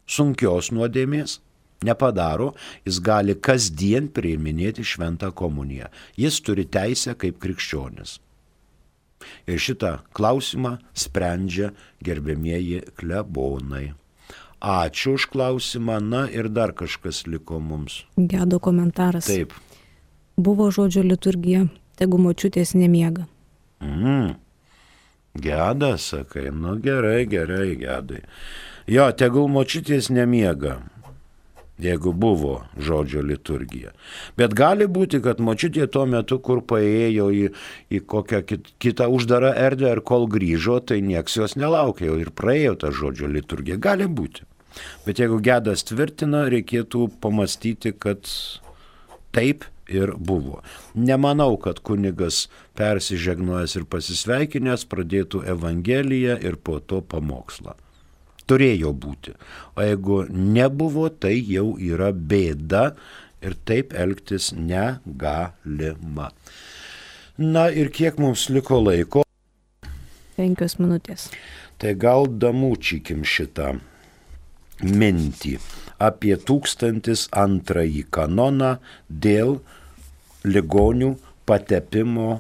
sunkios 0.10 0.72
nuodėmės, 0.74 1.38
nepadaro, 1.86 2.54
jis 2.88 2.98
gali 3.00 3.36
kasdien 3.38 4.10
priiminėti 4.10 4.84
šventą 4.84 5.30
komuniją. 5.32 5.92
Jis 6.18 6.42
turi 6.42 6.66
teisę 6.66 7.14
kaip 7.20 7.38
krikščionis. 7.40 8.18
Ir 9.50 9.60
šitą 9.60 10.00
klausimą 10.16 10.78
sprendžia 10.94 11.74
gerbėmieji 12.06 12.84
klebonai. 13.00 13.94
Ačiū 14.60 15.16
už 15.16 15.30
klausimą, 15.32 16.00
na 16.04 16.26
ir 16.28 16.50
dar 16.52 16.74
kažkas 16.76 17.24
liko 17.28 17.60
mums. 17.64 18.04
Gedo 18.18 18.60
komentaras. 18.60 19.30
Taip. 19.32 19.56
Buvo 20.36 20.68
žodžio 20.72 21.04
liturgija, 21.08 21.66
tegu 22.00 22.20
močiutės 22.20 22.76
nemiega. 22.76 23.28
Mm. 23.80 24.36
Geda, 25.40 25.96
sakai, 25.98 26.50
nu 26.52 26.76
gerai, 26.84 27.24
gerai, 27.28 27.76
gedai. 27.80 28.24
Jo, 28.90 29.12
tegul 29.16 29.48
močiutės 29.52 30.10
nemiega 30.12 30.80
jeigu 31.80 32.14
buvo 32.14 32.64
žodžio 32.78 33.22
liturgija. 33.24 33.94
Bet 34.38 34.54
gali 34.58 34.88
būti, 34.88 35.22
kad 35.24 35.40
močiutė 35.40 35.88
tuo 35.92 36.06
metu, 36.10 36.40
kur 36.44 36.62
paėjo 36.66 37.30
į, 37.32 37.46
į 37.92 38.04
kokią 38.10 38.44
kit, 38.48 38.70
kitą 38.84 39.10
uždarą 39.14 39.54
erdvę 39.56 39.96
ir 39.96 40.04
kol 40.06 40.28
grįžo, 40.32 40.80
tai 40.84 41.00
nieks 41.06 41.40
jos 41.40 41.56
nelaukė 41.60 42.12
ir 42.20 42.32
praėjo 42.36 42.76
tą 42.84 42.94
žodžio 42.96 43.32
liturgiją. 43.32 43.80
Gali 43.82 44.08
būti. 44.08 44.46
Bet 45.08 45.20
jeigu 45.20 45.40
gedas 45.44 45.84
tvirtina, 45.88 46.46
reikėtų 46.52 47.10
pamastyti, 47.24 47.96
kad 47.96 48.30
taip 49.36 49.66
ir 49.90 50.14
buvo. 50.16 50.62
Nemanau, 50.94 51.58
kad 51.58 51.82
kunigas 51.82 52.48
persižegnojęs 52.78 53.80
ir 53.80 53.90
pasisveikinęs 53.90 54.86
pradėtų 54.90 55.44
Evangeliją 55.56 56.38
ir 56.46 56.60
po 56.62 56.78
to 56.80 57.02
pamokslą 57.02 57.76
turėjo 58.50 58.94
būti. 59.06 59.36
O 59.78 59.86
jeigu 59.86 60.24
nebuvo, 60.30 61.08
tai 61.10 61.38
jau 61.38 61.76
yra 61.78 62.12
bėda 62.12 62.94
ir 63.46 63.56
taip 63.70 63.94
elgtis 63.94 64.52
negalima. 64.56 66.32
Na 67.40 67.70
ir 67.72 67.94
kiek 67.96 68.20
mums 68.20 68.50
liko 68.52 68.82
laiko? 68.84 69.24
Penkios 70.36 70.76
minutės. 70.80 71.30
Tai 71.80 71.94
gal 71.96 72.28
damūčykim 72.42 73.24
šitą 73.24 73.78
mintį 74.84 75.58
apie 76.00 76.36
1002 76.36 78.04
kanoną 78.12 78.76
dėl 79.10 79.58
ligonių 80.48 81.14
patepimo 81.48 82.40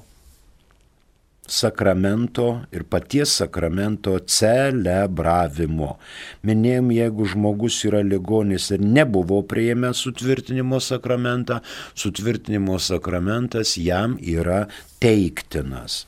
sakramento 1.49 2.61
ir 2.71 2.83
paties 2.85 3.33
sakramento 3.41 4.19
celebravimo. 4.19 5.97
Minėjom, 6.45 6.91
jeigu 6.95 7.25
žmogus 7.33 7.85
yra 7.89 8.01
ligonis 8.05 8.71
ir 8.75 8.81
nebuvo 8.85 9.41
prieėmęs 9.49 9.97
sutvirtinimo 10.05 10.79
sakramentą, 10.83 11.55
sutvirtinimo 11.97 12.79
sakramentas 12.79 13.77
jam 13.81 14.17
yra 14.21 14.67
teiktinas. 15.01 16.05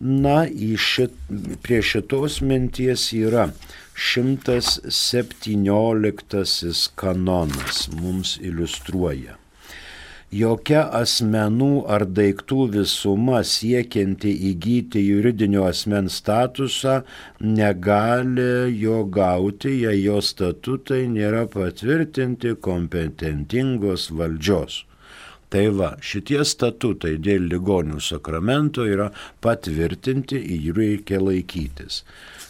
Na, 0.00 0.46
šit, 0.50 1.12
prie 1.62 1.82
šitos 1.82 2.40
minties 2.42 3.12
yra 3.14 3.48
117 3.94 6.90
kanonas 6.98 7.88
mums 7.94 8.38
iliustruoja 8.42 9.43
jokia 10.32 10.90
asmenų 10.98 11.84
ar 11.90 12.06
daiktų 12.06 12.70
visuma 12.78 13.42
siekianti 13.44 14.32
įgyti 14.50 15.00
juridinio 15.04 15.64
asmens 15.68 16.14
statusą 16.20 17.02
negali 17.40 18.78
jo 18.80 19.04
gauti, 19.04 19.82
jei 19.84 20.02
jo 20.04 20.20
statutai 20.22 21.08
nėra 21.08 21.46
patvirtinti 21.52 22.54
kompetentingos 22.60 24.10
valdžios. 24.10 24.84
Tai 25.54 25.68
va, 25.78 25.94
šitie 26.02 26.44
statutai 26.44 27.16
dėl 27.22 27.42
ligonių 27.52 28.00
sakramento 28.02 28.82
yra 28.90 29.10
patvirtinti, 29.44 30.36
jų 30.66 30.72
reikia 30.74 31.20
laikytis. 31.22 32.02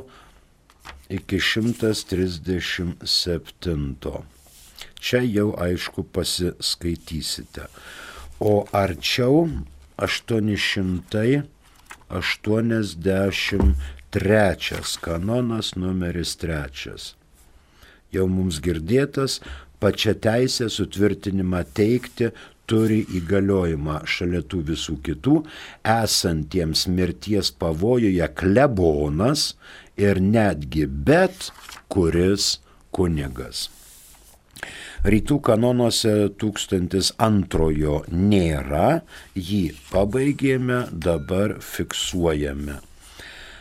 iki 1.10 1.40
137. 1.40 3.96
Čia 5.00 5.22
jau 5.22 5.56
aišku 5.62 6.04
pasiskaitysite. 6.04 7.62
O 8.40 8.66
arčiau 8.72 9.50
883 9.98 11.44
kanonas 15.02 15.76
numeris 15.76 16.36
3. 16.42 17.14
Jau 18.12 18.28
mums 18.32 18.60
girdėtas 18.64 19.42
pačia 19.80 20.14
teisė 20.18 20.70
sutvirtinimą 20.72 21.64
teikti 21.78 22.32
turi 22.70 23.00
įgaliojimą 23.20 24.00
šalia 24.10 24.42
tų 24.50 24.62
visų 24.72 24.96
kitų, 25.06 25.36
esantiems 25.86 26.88
mirties 26.90 27.52
pavojuje 27.62 28.28
klebonas 28.40 29.42
ir 29.98 30.20
netgi 30.22 30.86
bet 30.88 31.52
kuris 31.92 32.58
kunigas. 32.96 33.70
Rytų 35.06 35.38
kanonuose 35.46 36.14
1002 36.42 37.98
nėra, 38.10 38.88
jį 39.38 39.64
pabaigėme, 39.92 40.80
dabar 40.92 41.60
fiksuojame. 41.62 42.80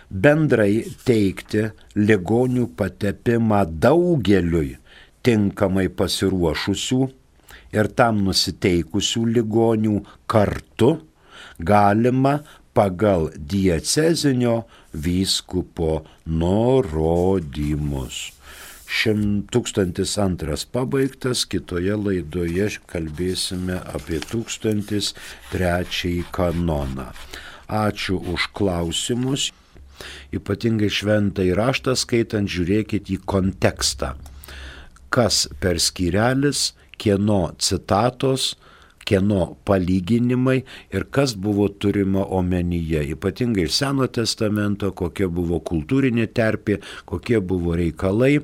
Bendrai 0.08 0.84
teikti 1.04 1.66
ligonių 1.98 2.70
patepimą 2.78 3.64
daugeliui 3.82 4.78
tinkamai 5.24 5.88
pasiruošusių 5.98 7.00
ir 7.74 7.90
tam 7.98 8.22
nusiteikusių 8.24 9.24
ligonių 9.38 9.98
kartu 10.30 10.90
galima 11.58 12.38
pagal 12.74 13.30
diecezinio 13.36 14.62
vyskupo 14.94 16.04
nurodymus. 16.26 18.30
1002 18.86 20.70
pabaigtas, 20.70 21.42
kitoje 21.50 21.96
laidoje 21.98 22.78
kalbėsime 22.86 23.82
apie 23.90 24.22
1003 24.22 26.22
kanoną. 26.30 27.10
Ačiū 27.68 28.20
už 28.20 28.52
klausimus. 28.54 29.52
Ypatingai 30.34 30.90
šventai 30.92 31.54
raštą 31.56 31.94
skaitant 31.96 32.50
žiūrėkit 32.50 33.10
į 33.14 33.18
kontekstą. 33.26 34.14
Kas 35.08 35.48
per 35.62 35.80
skyrelis, 35.80 36.74
kieno 36.98 37.54
citatos, 37.58 38.54
kieno 39.04 39.56
palyginimai 39.68 40.58
ir 40.94 41.06
kas 41.10 41.36
buvo 41.36 41.68
turima 41.68 42.24
omenyje. 42.24 43.04
Ypatingai 43.14 43.68
iš 43.68 43.78
Seno 43.82 44.08
testamento, 44.08 44.92
kokia 44.92 45.28
buvo 45.28 45.60
kultūrinė 45.60 46.26
terpė, 46.32 46.80
kokie 47.08 47.40
buvo 47.40 47.76
reikalai 47.78 48.38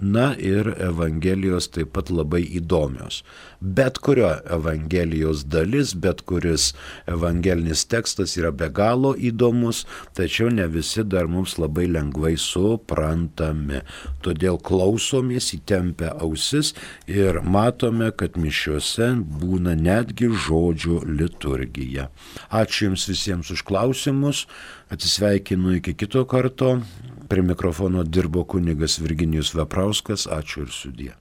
Na 0.00 0.32
ir 0.38 0.64
Evangelijos 0.80 1.66
taip 1.68 1.90
pat 1.92 2.08
labai 2.08 2.40
įdomios. 2.56 3.20
Bet 3.60 3.98
kurio 4.00 4.30
Evangelijos 4.48 5.42
dalis, 5.44 5.92
bet 5.92 6.22
kuris 6.24 6.70
evangelinis 7.04 7.82
tekstas 7.84 8.38
yra 8.40 8.48
be 8.56 8.70
galo 8.72 9.12
įdomus, 9.12 9.82
tačiau 10.16 10.48
ne 10.48 10.64
visi 10.72 11.04
dar 11.04 11.28
mums 11.28 11.58
labai 11.60 11.84
lengvai 11.92 12.32
suprantami. 12.40 13.82
Todėl 14.24 14.56
klausomės 14.64 15.50
įtempę 15.58 16.14
ausis 16.16 16.72
ir 17.04 17.42
matome, 17.44 18.08
kad 18.16 18.40
mišiuose 18.40 19.12
būna 19.42 19.76
netgi 19.76 20.32
žodžių 20.46 21.02
liturgija. 21.20 22.08
Ačiū 22.48 22.88
Jums 22.88 23.04
visiems 23.10 23.52
už 23.52 23.66
klausimus, 23.68 24.46
atsisveikinu 24.88 25.76
iki 25.76 25.92
kito 25.92 26.24
karto. 26.24 26.78
Prie 27.30 27.42
mikrofono 27.42 28.02
dirbo 28.02 28.42
kunigas 28.44 28.98
Virginijus 28.98 29.54
Veprauskas. 29.54 30.26
Ačiū 30.26 30.66
ir 30.66 30.70
sudie. 30.74 31.12